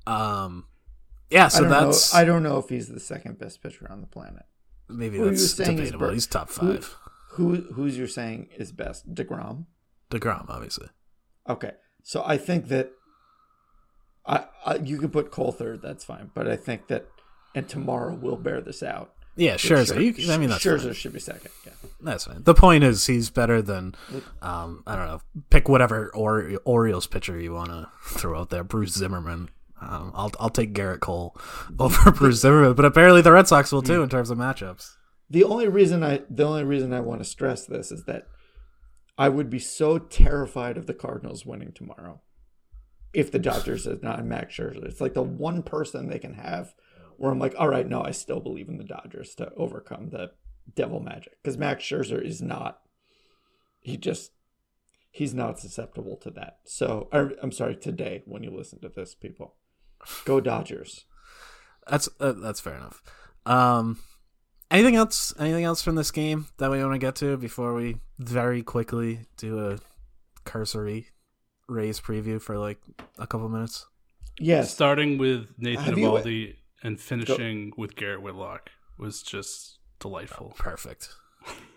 Um, 0.07 0.65
yeah, 1.29 1.47
so 1.47 1.65
I 1.65 1.67
that's 1.69 2.13
know, 2.13 2.19
I 2.19 2.23
don't 2.25 2.43
know 2.43 2.57
if 2.57 2.69
he's 2.69 2.87
the 2.87 2.99
second 2.99 3.37
best 3.39 3.61
pitcher 3.63 3.87
on 3.89 4.01
the 4.01 4.07
planet. 4.07 4.43
maybe 4.89 5.17
Who 5.17 5.29
that's 5.29 5.53
debatable. 5.53 6.09
He's 6.09 6.27
top 6.27 6.49
five. 6.49 6.95
Who 7.31 7.55
who's 7.73 7.97
you're 7.97 8.07
saying 8.07 8.49
is 8.57 8.71
best? 8.71 9.13
Degrom. 9.13 9.65
Degrom, 10.09 10.49
obviously. 10.49 10.87
Okay, 11.47 11.71
so 12.03 12.21
I 12.25 12.37
think 12.37 12.67
that 12.67 12.91
I, 14.25 14.45
I 14.65 14.75
you 14.75 14.97
can 14.97 15.09
put 15.09 15.31
Cole 15.31 15.51
third. 15.51 15.81
That's 15.81 16.03
fine, 16.03 16.31
but 16.33 16.47
I 16.47 16.55
think 16.55 16.87
that 16.87 17.07
and 17.55 17.67
tomorrow 17.67 18.13
we'll 18.13 18.35
bear 18.35 18.61
this 18.61 18.83
out. 18.83 19.13
Yeah, 19.37 19.55
Scherzer. 19.55 19.95
Scher- 19.95 20.17
You, 20.17 20.33
I 20.33 20.37
mean, 20.37 20.49
that's 20.49 20.63
Scherzer 20.63 20.83
fine. 20.87 20.93
should 20.93 21.13
be 21.13 21.19
second. 21.21 21.51
Yeah. 21.65 21.71
That's 22.01 22.25
fine. 22.25 22.43
The 22.43 22.53
point 22.53 22.83
is, 22.83 23.05
he's 23.07 23.29
better 23.29 23.61
than, 23.61 23.95
um, 24.41 24.83
I 24.85 24.97
don't 24.97 25.05
know, 25.07 25.21
pick 25.49 25.69
whatever 25.69 26.11
or- 26.13 26.51
Orioles 26.65 27.07
pitcher 27.07 27.39
you 27.39 27.53
want 27.53 27.69
to 27.69 27.87
throw 28.03 28.37
out 28.41 28.49
there. 28.49 28.65
Bruce 28.65 28.91
Zimmermann. 28.93 29.49
Um, 29.81 30.11
I'll 30.13 30.31
I'll 30.39 30.49
take 30.49 30.73
Gerrit 30.73 30.99
Cole 30.99 31.35
over 31.79 32.11
Bruce 32.11 32.41
Zimmermann, 32.41 32.75
but 32.75 32.85
apparently 32.85 33.21
the 33.21 33.31
Red 33.31 33.47
Sox 33.47 33.71
will 33.71 33.81
too 33.81 34.03
in 34.03 34.09
terms 34.09 34.29
of 34.29 34.37
matchups. 34.37 34.91
The 35.29 35.43
only 35.43 35.67
reason 35.67 36.03
I 36.03 36.21
the 36.29 36.43
only 36.43 36.63
reason 36.63 36.93
I 36.93 36.99
want 36.99 37.21
to 37.21 37.25
stress 37.25 37.65
this 37.65 37.91
is 37.91 38.05
that 38.05 38.27
I 39.17 39.29
would 39.29 39.49
be 39.49 39.59
so 39.59 39.97
terrified 39.97 40.77
of 40.77 40.87
the 40.87 40.93
Cardinals 40.93 41.45
winning 41.45 41.71
tomorrow 41.73 42.21
if 43.13 43.31
the 43.31 43.39
Dodgers 43.39 43.85
is 43.85 44.01
not 44.01 44.23
Max 44.25 44.55
Scherzer. 44.55 44.85
It's 44.85 45.01
like 45.01 45.13
the 45.13 45.21
one 45.21 45.63
person 45.63 46.07
they 46.07 46.19
can 46.19 46.35
have 46.35 46.73
where 47.17 47.31
I'm 47.31 47.39
like, 47.39 47.53
all 47.57 47.67
right, 47.67 47.87
no, 47.87 48.01
I 48.01 48.11
still 48.11 48.39
believe 48.39 48.69
in 48.69 48.77
the 48.77 48.83
Dodgers 48.83 49.35
to 49.35 49.51
overcome 49.55 50.09
the 50.09 50.31
devil 50.73 50.99
magic 50.99 51.33
because 51.41 51.57
Max 51.57 51.83
Scherzer 51.83 52.23
is 52.23 52.41
not. 52.41 52.79
He 53.79 53.97
just 53.97 54.31
he's 55.11 55.33
not 55.33 55.59
susceptible 55.59 56.15
to 56.17 56.31
that. 56.31 56.59
So 56.65 57.09
I, 57.11 57.29
I'm 57.41 57.51
sorry 57.51 57.75
today 57.75 58.23
when 58.25 58.43
you 58.43 58.51
listen 58.51 58.79
to 58.81 58.89
this, 58.89 59.13
people, 59.13 59.55
go 60.25 60.39
Dodgers. 60.39 61.05
That's 61.87 62.07
uh, 62.19 62.33
that's 62.33 62.59
fair 62.59 62.75
enough. 62.75 63.01
Um, 63.45 63.99
anything 64.69 64.95
else? 64.95 65.33
Anything 65.39 65.63
else 65.63 65.81
from 65.81 65.95
this 65.95 66.11
game 66.11 66.47
that 66.57 66.69
we 66.71 66.81
want 66.81 66.93
to 66.93 66.99
get 66.99 67.15
to 67.17 67.37
before 67.37 67.73
we 67.73 67.97
very 68.19 68.61
quickly 68.61 69.25
do 69.37 69.59
a 69.67 69.79
cursory 70.45 71.07
Rays 71.67 71.99
preview 71.99 72.41
for 72.41 72.57
like 72.57 72.79
a 73.17 73.25
couple 73.27 73.49
minutes? 73.49 73.85
Yes, 74.39 74.73
Starting 74.73 75.17
with 75.17 75.47
Nathan 75.57 75.83
Have 75.85 75.97
you- 76.27 76.53
and 76.83 76.99
finishing 76.99 77.73
with 77.77 77.95
Garrett 77.95 78.23
Whitlock 78.23 78.71
was 78.97 79.21
just 79.21 79.77
delightful. 79.99 80.53
Perfect. 80.57 81.09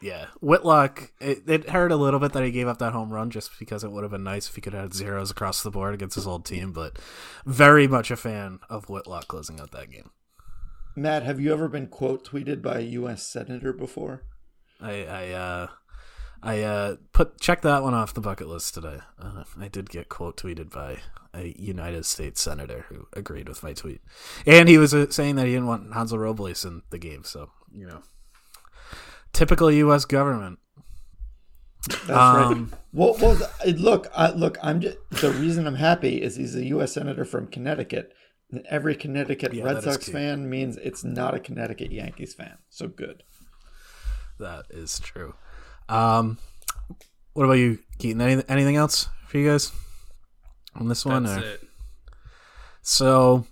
Yeah, 0.00 0.26
Whitlock. 0.42 1.12
It, 1.18 1.48
it 1.48 1.70
hurt 1.70 1.90
a 1.90 1.96
little 1.96 2.20
bit 2.20 2.34
that 2.34 2.44
he 2.44 2.50
gave 2.50 2.68
up 2.68 2.78
that 2.78 2.92
home 2.92 3.10
run, 3.10 3.30
just 3.30 3.58
because 3.58 3.84
it 3.84 3.90
would 3.90 4.04
have 4.04 4.10
been 4.10 4.22
nice 4.22 4.48
if 4.48 4.54
he 4.54 4.60
could 4.60 4.74
have 4.74 4.82
had 4.82 4.94
zeros 4.94 5.30
across 5.30 5.62
the 5.62 5.70
board 5.70 5.94
against 5.94 6.16
his 6.16 6.26
old 6.26 6.44
team. 6.44 6.72
But 6.72 6.98
very 7.46 7.88
much 7.88 8.10
a 8.10 8.16
fan 8.16 8.58
of 8.68 8.90
Whitlock 8.90 9.28
closing 9.28 9.58
out 9.60 9.70
that 9.70 9.90
game. 9.90 10.10
Matt, 10.94 11.22
have 11.22 11.40
you 11.40 11.52
ever 11.52 11.68
been 11.68 11.86
quote 11.86 12.24
tweeted 12.24 12.60
by 12.60 12.78
a 12.78 12.82
U.S. 12.82 13.26
senator 13.26 13.72
before? 13.72 14.24
I 14.80 15.04
I 15.04 15.30
uh, 15.30 15.66
I 16.42 16.60
uh, 16.60 16.96
put 17.12 17.40
check 17.40 17.62
that 17.62 17.82
one 17.82 17.94
off 17.94 18.12
the 18.12 18.20
bucket 18.20 18.48
list 18.48 18.74
today. 18.74 18.98
Uh, 19.18 19.44
I 19.58 19.68
did 19.68 19.88
get 19.88 20.10
quote 20.10 20.36
tweeted 20.36 20.70
by 20.70 20.98
a 21.32 21.54
United 21.58 22.04
States 22.04 22.40
senator 22.40 22.84
who 22.90 23.08
agreed 23.14 23.48
with 23.48 23.62
my 23.62 23.72
tweet, 23.72 24.02
and 24.46 24.68
he 24.68 24.76
was 24.76 24.92
uh, 24.92 25.10
saying 25.10 25.36
that 25.36 25.46
he 25.46 25.52
didn't 25.52 25.66
want 25.66 25.94
Hansel 25.94 26.18
Robles 26.18 26.64
in 26.64 26.82
the 26.90 26.98
game. 26.98 27.24
So 27.24 27.50
you 27.72 27.86
know, 27.86 28.02
typical 29.34 29.70
U.S. 29.70 30.04
government. 30.06 30.58
That's 31.88 32.10
Um, 32.10 32.70
right. 32.70 32.80
Well, 32.92 33.16
well, 33.20 33.50
look, 33.76 34.08
I, 34.16 34.30
look. 34.30 34.56
I'm 34.62 34.80
just 34.80 34.96
the 35.10 35.30
reason 35.32 35.66
I'm 35.66 35.74
happy 35.74 36.22
is 36.22 36.36
he's 36.36 36.54
a 36.54 36.64
U.S. 36.66 36.92
senator 36.94 37.24
from 37.24 37.48
Connecticut. 37.48 38.12
And 38.50 38.64
every 38.70 38.94
Connecticut 38.94 39.52
Yeah, 39.52 39.64
Red 39.64 39.82
Sox 39.82 40.08
fan 40.08 40.48
means 40.48 40.76
it's 40.76 41.02
not 41.02 41.34
a 41.34 41.40
Connecticut 41.40 41.90
Yankees 41.90 42.34
fan. 42.34 42.58
So 42.68 42.86
good. 42.88 43.22
That 44.38 44.66
is 44.70 45.00
true. 45.00 45.34
Um, 45.88 46.38
what 47.32 47.44
about 47.44 47.54
you, 47.54 47.78
Keaton? 47.98 48.20
Any, 48.20 48.42
anything 48.48 48.76
else 48.76 49.08
for 49.26 49.38
you 49.38 49.48
guys 49.50 49.72
on 50.74 50.88
this 50.88 51.04
one? 51.04 51.24
That's 51.24 51.42
or- 51.42 51.46
it. 51.46 51.60
So, 52.82 53.46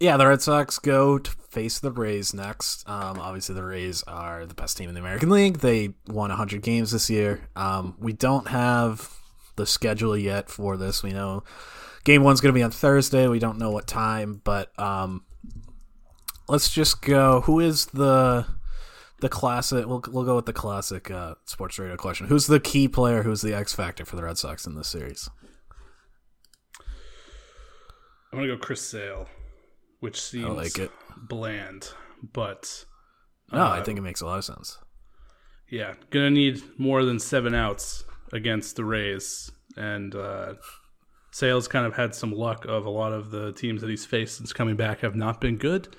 yeah, 0.00 0.16
the 0.16 0.26
Red 0.26 0.42
Sox 0.42 0.78
go 0.78 1.18
to 1.18 1.30
face 1.52 1.78
the 1.78 1.92
Rays 1.92 2.32
next. 2.32 2.88
Um, 2.88 3.20
obviously, 3.20 3.54
the 3.54 3.62
Rays 3.64 4.02
are 4.04 4.46
the 4.46 4.54
best 4.54 4.76
team 4.78 4.88
in 4.88 4.94
the 4.94 5.00
American 5.00 5.28
League. 5.28 5.58
They 5.58 5.94
won 6.08 6.30
100 6.30 6.62
games 6.62 6.92
this 6.92 7.10
year. 7.10 7.48
Um, 7.54 7.94
we 7.98 8.14
don't 8.14 8.48
have 8.48 9.14
the 9.56 9.66
schedule 9.66 10.16
yet 10.16 10.48
for 10.48 10.78
this. 10.78 11.02
We 11.02 11.12
know 11.12 11.44
game 12.04 12.22
one's 12.22 12.40
going 12.40 12.54
to 12.54 12.58
be 12.58 12.62
on 12.62 12.70
Thursday. 12.70 13.28
We 13.28 13.38
don't 13.38 13.58
know 13.58 13.70
what 13.70 13.86
time, 13.86 14.40
but 14.42 14.76
um, 14.78 15.24
let's 16.48 16.70
just 16.70 17.02
go. 17.02 17.42
Who 17.42 17.60
is 17.60 17.86
the 17.86 18.46
the 19.20 19.28
classic? 19.28 19.86
We'll 19.86 20.02
we'll 20.08 20.24
go 20.24 20.36
with 20.36 20.46
the 20.46 20.54
classic 20.54 21.10
uh, 21.10 21.34
sports 21.44 21.78
radio 21.78 21.96
question. 21.96 22.28
Who's 22.28 22.46
the 22.46 22.60
key 22.60 22.88
player? 22.88 23.24
Who's 23.24 23.42
the 23.42 23.54
X 23.54 23.74
factor 23.74 24.06
for 24.06 24.16
the 24.16 24.22
Red 24.24 24.38
Sox 24.38 24.66
in 24.66 24.74
this 24.74 24.88
series? 24.88 25.28
I'm 28.32 28.38
gonna 28.38 28.48
go 28.48 28.56
Chris 28.56 28.80
Sale, 28.80 29.28
which 30.02 30.20
seems 30.20 30.48
like 30.48 30.78
it. 30.78 30.90
bland, 31.16 31.88
but 32.32 32.84
No, 33.52 33.62
uh, 33.62 33.70
I 33.70 33.82
think 33.82 33.98
it 33.98 34.02
makes 34.02 34.20
a 34.20 34.26
lot 34.26 34.38
of 34.38 34.44
sense. 34.44 34.78
yeah, 35.70 35.94
gonna 36.10 36.30
need 36.30 36.60
more 36.78 37.04
than 37.04 37.18
seven 37.18 37.54
outs 37.54 38.04
against 38.32 38.76
the 38.76 38.84
Rays, 38.84 39.50
and 39.76 40.14
uh, 40.14 40.54
Sales 41.30 41.68
kind 41.68 41.86
of 41.86 41.94
had 41.94 42.14
some 42.14 42.32
luck 42.32 42.64
of 42.66 42.84
a 42.84 42.90
lot 42.90 43.12
of 43.12 43.30
the 43.30 43.52
teams 43.52 43.80
that 43.80 43.90
he's 43.90 44.04
faced 44.04 44.36
since 44.38 44.52
coming 44.52 44.76
back 44.76 45.00
have 45.00 45.14
not 45.14 45.40
been 45.40 45.56
good. 45.56 45.96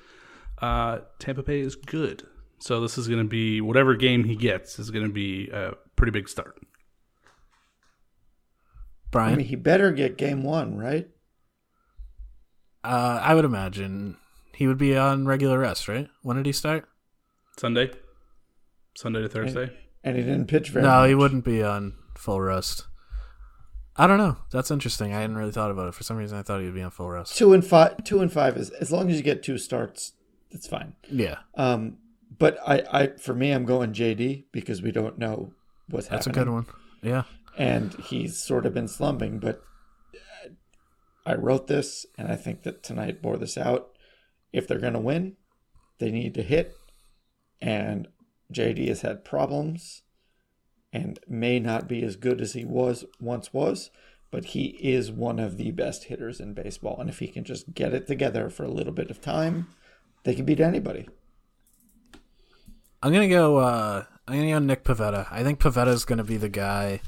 Uh, 0.60 0.98
Tampa 1.18 1.42
Bay 1.42 1.60
is 1.60 1.74
good, 1.74 2.22
So 2.60 2.80
this 2.80 2.96
is 2.96 3.08
going 3.08 3.22
to 3.22 3.28
be 3.28 3.60
whatever 3.60 3.94
game 3.96 4.24
he 4.24 4.36
gets 4.36 4.78
is 4.78 4.90
going 4.90 5.04
to 5.06 5.12
be 5.12 5.48
a 5.50 5.72
pretty 5.96 6.12
big 6.12 6.28
start. 6.28 6.54
Bryan, 9.10 9.34
I 9.34 9.36
mean, 9.36 9.46
he 9.46 9.56
better 9.56 9.92
get 9.92 10.16
game 10.16 10.42
one, 10.42 10.76
right? 10.76 11.08
Uh, 12.84 13.20
I 13.22 13.34
would 13.34 13.44
imagine 13.44 14.16
he 14.54 14.66
would 14.66 14.78
be 14.78 14.96
on 14.96 15.26
regular 15.26 15.58
rest, 15.58 15.88
right? 15.88 16.08
When 16.22 16.36
did 16.36 16.46
he 16.46 16.52
start? 16.52 16.86
Sunday, 17.58 17.90
Sunday 18.96 19.22
to 19.22 19.28
Thursday. 19.28 19.70
And 20.02 20.16
he 20.16 20.22
didn't 20.22 20.46
pitch 20.48 20.68
very 20.70 20.84
no, 20.84 21.00
much. 21.00 21.08
he 21.08 21.14
wouldn't 21.14 21.44
be 21.44 21.62
on 21.62 21.94
full 22.16 22.40
rest. 22.40 22.86
I 23.96 24.06
don't 24.06 24.18
know. 24.18 24.36
That's 24.50 24.70
interesting. 24.70 25.14
I 25.14 25.20
hadn't 25.20 25.36
really 25.36 25.52
thought 25.52 25.70
about 25.70 25.88
it. 25.88 25.94
For 25.94 26.02
some 26.02 26.16
reason, 26.16 26.36
I 26.36 26.42
thought 26.42 26.58
he 26.60 26.66
would 26.66 26.74
be 26.74 26.82
on 26.82 26.90
full 26.90 27.10
rest. 27.10 27.36
Two 27.36 27.52
and 27.52 27.64
five. 27.64 28.02
Two 28.04 28.20
and 28.20 28.32
five 28.32 28.56
is 28.56 28.70
as 28.70 28.90
long 28.92 29.08
as 29.08 29.16
you 29.16 29.22
get 29.22 29.42
two 29.42 29.56
starts, 29.56 30.12
it's 30.50 30.66
fine. 30.66 30.94
Yeah, 31.10 31.36
Um, 31.54 31.98
but 32.36 32.58
I, 32.66 32.82
I, 32.92 33.06
for 33.16 33.34
me, 33.34 33.52
I'm 33.52 33.64
going 33.64 33.92
JD 33.92 34.44
because 34.52 34.82
we 34.82 34.90
don't 34.90 35.16
know 35.18 35.52
what's 35.88 36.08
happening. 36.08 36.16
that's 36.18 36.26
a 36.26 36.30
good 36.44 36.48
one. 36.52 36.66
Yeah. 37.02 37.22
and 37.56 37.94
he's 37.94 38.36
sort 38.36 38.66
of 38.66 38.74
been 38.74 38.88
slumping. 38.88 39.38
But 39.38 39.62
I 41.26 41.34
wrote 41.34 41.66
this, 41.66 42.06
and 42.18 42.28
I 42.28 42.36
think 42.36 42.62
that 42.62 42.82
tonight 42.82 43.22
bore 43.22 43.36
this 43.36 43.56
out. 43.56 43.90
If 44.52 44.68
they're 44.68 44.78
going 44.78 44.92
to 44.92 44.98
win, 44.98 45.36
they 45.98 46.10
need 46.10 46.34
to 46.34 46.42
hit, 46.42 46.76
and 47.60 48.08
JD 48.52 48.88
has 48.88 49.00
had 49.00 49.24
problems, 49.24 50.02
and 50.92 51.18
may 51.26 51.58
not 51.58 51.88
be 51.88 52.02
as 52.04 52.16
good 52.16 52.40
as 52.40 52.52
he 52.52 52.64
was 52.64 53.04
once 53.20 53.52
was. 53.52 53.90
But 54.30 54.46
he 54.46 54.76
is 54.82 55.12
one 55.12 55.38
of 55.38 55.56
the 55.56 55.70
best 55.70 56.04
hitters 56.04 56.40
in 56.40 56.54
baseball, 56.54 56.96
and 57.00 57.08
if 57.08 57.20
he 57.20 57.28
can 57.28 57.44
just 57.44 57.72
get 57.72 57.94
it 57.94 58.06
together 58.06 58.50
for 58.50 58.64
a 58.64 58.70
little 58.70 58.92
bit 58.92 59.10
of 59.10 59.20
time, 59.20 59.68
they 60.24 60.34
can 60.34 60.44
beat 60.44 60.60
anybody. 60.60 61.08
I'm 63.02 63.12
gonna 63.12 63.28
go. 63.28 63.58
Uh, 63.58 64.04
I'm 64.26 64.36
gonna 64.36 64.50
go 64.50 64.58
Nick 64.58 64.82
Pivetta. 64.82 65.28
I 65.30 65.42
think 65.44 65.60
Pivetta 65.60 65.88
is 65.88 66.04
gonna 66.04 66.24
be 66.24 66.36
the 66.36 66.48
guy. 66.48 67.00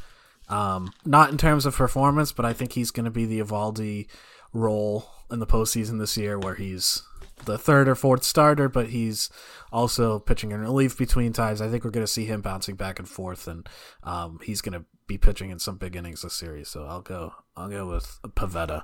Um, 0.48 0.92
not 1.04 1.30
in 1.30 1.38
terms 1.38 1.66
of 1.66 1.74
performance, 1.74 2.32
but 2.32 2.44
I 2.44 2.52
think 2.52 2.72
he's 2.72 2.90
gonna 2.90 3.10
be 3.10 3.26
the 3.26 3.40
Eovaldi 3.40 4.06
role 4.52 5.08
in 5.30 5.40
the 5.40 5.46
postseason 5.46 5.98
this 5.98 6.16
year, 6.16 6.38
where 6.38 6.54
he's 6.54 7.02
the 7.44 7.58
third 7.58 7.88
or 7.88 7.94
fourth 7.94 8.22
starter, 8.22 8.68
but 8.68 8.88
he's 8.88 9.28
also 9.72 10.18
pitching 10.18 10.52
in 10.52 10.60
relief 10.60 10.96
between 10.96 11.32
times. 11.32 11.60
I 11.60 11.68
think 11.68 11.84
we're 11.84 11.90
gonna 11.90 12.06
see 12.06 12.24
him 12.24 12.40
bouncing 12.40 12.76
back 12.76 12.98
and 12.98 13.08
forth, 13.08 13.48
and 13.48 13.68
um, 14.04 14.38
he's 14.42 14.60
gonna 14.60 14.84
be 15.06 15.18
pitching 15.18 15.50
in 15.50 15.58
some 15.58 15.76
big 15.76 15.96
innings 15.96 16.22
this 16.22 16.34
series. 16.34 16.68
So 16.68 16.86
I'll 16.86 17.02
go. 17.02 17.34
I'll 17.56 17.68
go 17.68 17.88
with 17.88 18.18
Pivetta. 18.22 18.82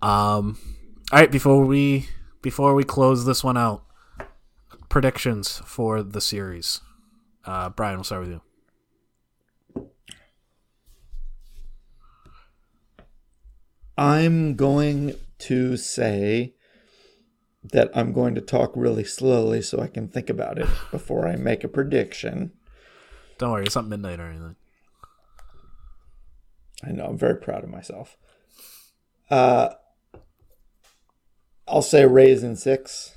Um, 0.00 0.58
all 1.12 1.20
right. 1.20 1.30
Before 1.30 1.64
we 1.64 2.08
before 2.40 2.74
we 2.74 2.84
close 2.84 3.24
this 3.24 3.44
one 3.44 3.56
out, 3.56 3.84
predictions 4.88 5.62
for 5.64 6.02
the 6.02 6.20
series. 6.20 6.80
Uh, 7.44 7.68
Bryan, 7.68 7.96
we'll 7.96 8.04
start 8.04 8.22
with 8.22 8.30
you. 8.30 8.51
I'm 14.02 14.56
going 14.56 15.14
to 15.38 15.76
say 15.76 16.54
that 17.62 17.88
I'm 17.94 18.12
going 18.12 18.34
to 18.34 18.40
talk 18.40 18.72
really 18.74 19.04
slowly 19.04 19.62
so 19.62 19.78
I 19.78 19.86
can 19.86 20.08
think 20.08 20.28
about 20.28 20.58
it 20.58 20.66
before 20.90 21.28
I 21.28 21.36
make 21.36 21.62
a 21.62 21.68
prediction. 21.68 22.50
Don't 23.38 23.52
worry, 23.52 23.64
it's 23.64 23.76
not 23.76 23.86
midnight 23.86 24.18
or 24.18 24.26
anything. 24.26 24.56
I 26.84 26.90
know 26.90 27.04
I'm 27.04 27.16
very 27.16 27.36
proud 27.36 27.62
of 27.62 27.70
myself. 27.70 28.16
Uh, 29.30 29.68
I'll 31.68 31.80
say 31.80 32.04
Rays 32.04 32.42
in 32.42 32.56
six. 32.56 33.14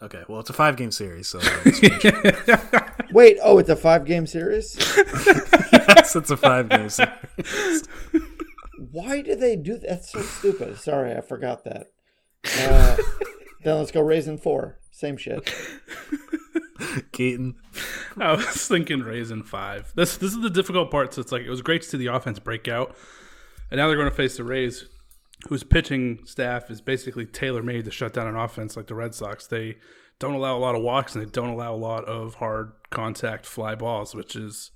Okay, 0.00 0.22
well, 0.28 0.38
it's 0.38 0.50
a 0.50 0.52
five 0.52 0.76
game 0.76 0.92
series, 0.92 1.26
so 1.26 1.40
Wait, 3.10 3.38
oh, 3.42 3.58
it's 3.58 3.68
a 3.68 3.74
five 3.74 4.04
game 4.04 4.28
series? 4.28 4.76
it's 4.96 6.14
a 6.14 6.36
five 6.36 6.68
game 6.68 6.88
series. 6.88 7.88
Why 8.90 9.22
do 9.22 9.34
they 9.34 9.56
do 9.56 9.78
that? 9.78 9.88
That's 9.88 10.10
so 10.10 10.22
stupid. 10.22 10.78
Sorry, 10.78 11.14
I 11.14 11.20
forgot 11.20 11.64
that. 11.64 11.88
Uh, 12.44 12.96
then 13.64 13.78
let's 13.78 13.90
go 13.90 14.00
Rays 14.00 14.28
in 14.28 14.38
four. 14.38 14.78
Same 14.90 15.16
shit. 15.16 15.52
Keaton, 17.12 17.56
I 18.16 18.32
was 18.32 18.66
thinking 18.68 19.00
Rays 19.00 19.30
in 19.30 19.42
five. 19.42 19.92
This 19.94 20.16
this 20.16 20.32
is 20.32 20.40
the 20.40 20.50
difficult 20.50 20.90
part. 20.90 21.14
So 21.14 21.20
it's 21.20 21.32
like 21.32 21.42
it 21.42 21.50
was 21.50 21.62
great 21.62 21.82
to 21.82 21.88
see 21.88 21.98
the 21.98 22.06
offense 22.06 22.38
break 22.38 22.68
out, 22.68 22.96
and 23.70 23.78
now 23.78 23.86
they're 23.88 23.96
going 23.96 24.08
to 24.08 24.14
face 24.14 24.36
the 24.36 24.44
Rays, 24.44 24.86
whose 25.48 25.64
pitching 25.64 26.20
staff 26.24 26.70
is 26.70 26.80
basically 26.80 27.26
tailor 27.26 27.62
made 27.62 27.84
to 27.84 27.90
shut 27.90 28.12
down 28.12 28.26
an 28.26 28.36
offense 28.36 28.76
like 28.76 28.86
the 28.86 28.94
Red 28.94 29.14
Sox. 29.14 29.46
They 29.46 29.76
don't 30.18 30.34
allow 30.34 30.56
a 30.56 30.58
lot 30.58 30.74
of 30.74 30.82
walks 30.82 31.14
and 31.14 31.24
they 31.24 31.30
don't 31.30 31.50
allow 31.50 31.74
a 31.74 31.76
lot 31.76 32.04
of 32.04 32.34
hard 32.34 32.72
contact 32.90 33.46
fly 33.46 33.74
balls, 33.74 34.14
which 34.14 34.34
is 34.34 34.72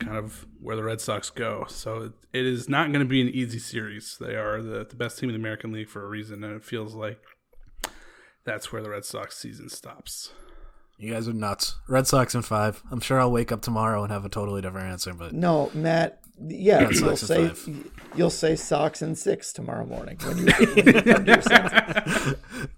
kind 0.00 0.16
of 0.16 0.46
where 0.60 0.76
the 0.76 0.82
Red 0.84 1.00
Sox 1.00 1.30
go. 1.30 1.64
So 1.68 2.02
it, 2.02 2.12
it 2.32 2.46
is 2.46 2.68
not 2.68 2.88
going 2.92 3.00
to 3.00 3.08
be 3.08 3.20
an 3.20 3.28
easy 3.28 3.58
series. 3.58 4.16
They 4.20 4.36
are 4.36 4.62
the, 4.62 4.84
the 4.88 4.94
best 4.96 5.18
team 5.18 5.28
in 5.28 5.34
the 5.34 5.40
American 5.40 5.72
League 5.72 5.88
for 5.88 6.04
a 6.04 6.08
reason, 6.08 6.44
and 6.44 6.54
it 6.54 6.64
feels 6.64 6.94
like 6.94 7.20
that's 8.44 8.72
where 8.72 8.82
the 8.82 8.90
Red 8.90 9.04
Sox 9.04 9.36
season 9.36 9.68
stops. 9.68 10.32
you 10.98 11.12
guys 11.12 11.28
are 11.28 11.32
nuts. 11.32 11.76
Red 11.88 12.06
Sox 12.06 12.34
in 12.34 12.42
five. 12.42 12.82
I'm 12.90 13.00
sure 13.00 13.20
I'll 13.20 13.32
wake 13.32 13.52
up 13.52 13.60
tomorrow 13.62 14.02
and 14.02 14.12
have 14.12 14.24
a 14.24 14.28
totally 14.28 14.62
different 14.62 14.90
answer, 14.90 15.12
but 15.14 15.32
No, 15.32 15.70
Matt. 15.74 16.20
Yeah, 16.40 16.84
Red 16.84 16.94
you'll 16.94 17.16
Sox 17.16 17.20
say 17.22 17.48
five. 17.48 17.90
you'll 18.14 18.30
say 18.30 18.54
Sox 18.54 19.02
in 19.02 19.16
six 19.16 19.52
tomorrow 19.52 19.84
morning 19.84 20.18
when 20.22 20.38
you, 20.38 20.44
when 20.44 20.86
you 20.86 21.02
come 21.02 21.24
to 21.24 22.24
your. 22.24 22.36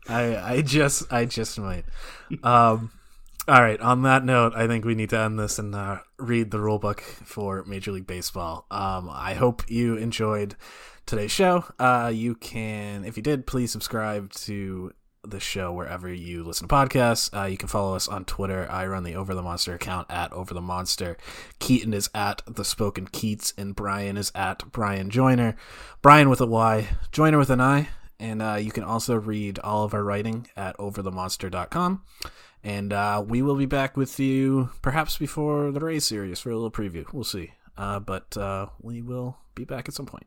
I 0.09 0.37
I 0.55 0.63
just 0.63 1.13
I 1.13 1.27
just 1.27 1.59
might. 1.59 1.85
Um, 2.43 2.91
all 3.49 3.63
right. 3.63 3.81
On 3.81 4.03
that 4.03 4.25
note, 4.25 4.53
I 4.55 4.67
think 4.67 4.85
we 4.85 4.95
need 4.95 5.11
to 5.11 5.19
end 5.19 5.39
this 5.39 5.59
and 5.59 5.75
uh, 5.75 6.01
read 6.19 6.51
the 6.51 6.61
rule 6.61 6.79
book 6.79 7.01
for 7.01 7.65
Major 7.65 7.93
League 7.93 8.07
Baseball. 8.07 8.67
Um, 8.71 9.09
I 9.11 9.35
hope 9.35 9.69
you 9.71 9.97
enjoyed 9.97 10.57
today's 11.07 11.31
show. 11.31 11.65
Uh, 11.79 12.11
you 12.15 12.35
can, 12.35 13.05
if 13.05 13.17
you 13.17 13.23
did, 13.23 13.47
please 13.47 13.73
subscribe 13.73 14.33
to 14.33 14.93
the 15.23 15.41
show 15.41 15.73
wherever 15.73 16.13
you 16.13 16.45
listen 16.45 16.67
to 16.69 16.75
podcasts. 16.75 17.35
Uh, 17.37 17.47
you 17.47 17.57
can 17.57 17.69
follow 17.69 17.95
us 17.95 18.09
on 18.09 18.25
Twitter. 18.25 18.67
I 18.71 18.87
run 18.87 19.05
the 19.05 19.15
Over 19.15 19.35
the 19.35 19.43
Monster 19.43 19.75
account 19.75 20.11
at 20.11 20.33
Over 20.33 20.55
the 20.55 20.61
Monster. 20.61 21.17
Keaton 21.59 21.93
is 21.93 22.09
at 22.15 22.43
the 22.47 22.65
Spoken 22.65 23.07
Keats, 23.07 23.53
and 23.57 23.75
Bryan 23.75 24.17
is 24.17 24.33
at 24.35 24.71
Bryan 24.73 25.11
Joiner. 25.11 25.57
Bryan 26.03 26.31
with 26.31 26.41
a 26.41 26.47
Y, 26.47 26.89
Joiner 27.13 27.39
with 27.39 27.51
an 27.51 27.61
I. 27.61 27.89
And 28.19 28.43
uh, 28.43 28.57
you 28.57 28.71
can 28.71 28.85
also 28.85 29.17
read 29.17 29.59
all 29.61 29.85
of 29.85 29.95
our 29.95 30.05
writing 30.05 30.47
at 30.55 30.77
overthemonster.com. 30.77 32.03
And 32.63 32.93
uh, 32.93 33.25
we 33.27 33.43
will 33.43 33.57
be 33.57 33.67
back 33.67 33.97
with 33.97 34.19
you 34.21 34.71
perhaps 34.83 35.17
before 35.17 35.71
the 35.73 35.81
Rays 35.81 36.05
series 36.05 36.41
for 36.41 36.51
a 36.51 36.55
little 36.55 36.71
preview. 36.71 37.11
We'll 37.13 37.25
see. 37.25 37.53
Uh, 37.77 38.01
but 38.01 38.37
uh, 38.37 38.67
we 38.83 39.01
will 39.01 39.39
be 39.55 39.65
back 39.65 39.89
at 39.89 39.95
some 39.95 40.07
point. 40.07 40.27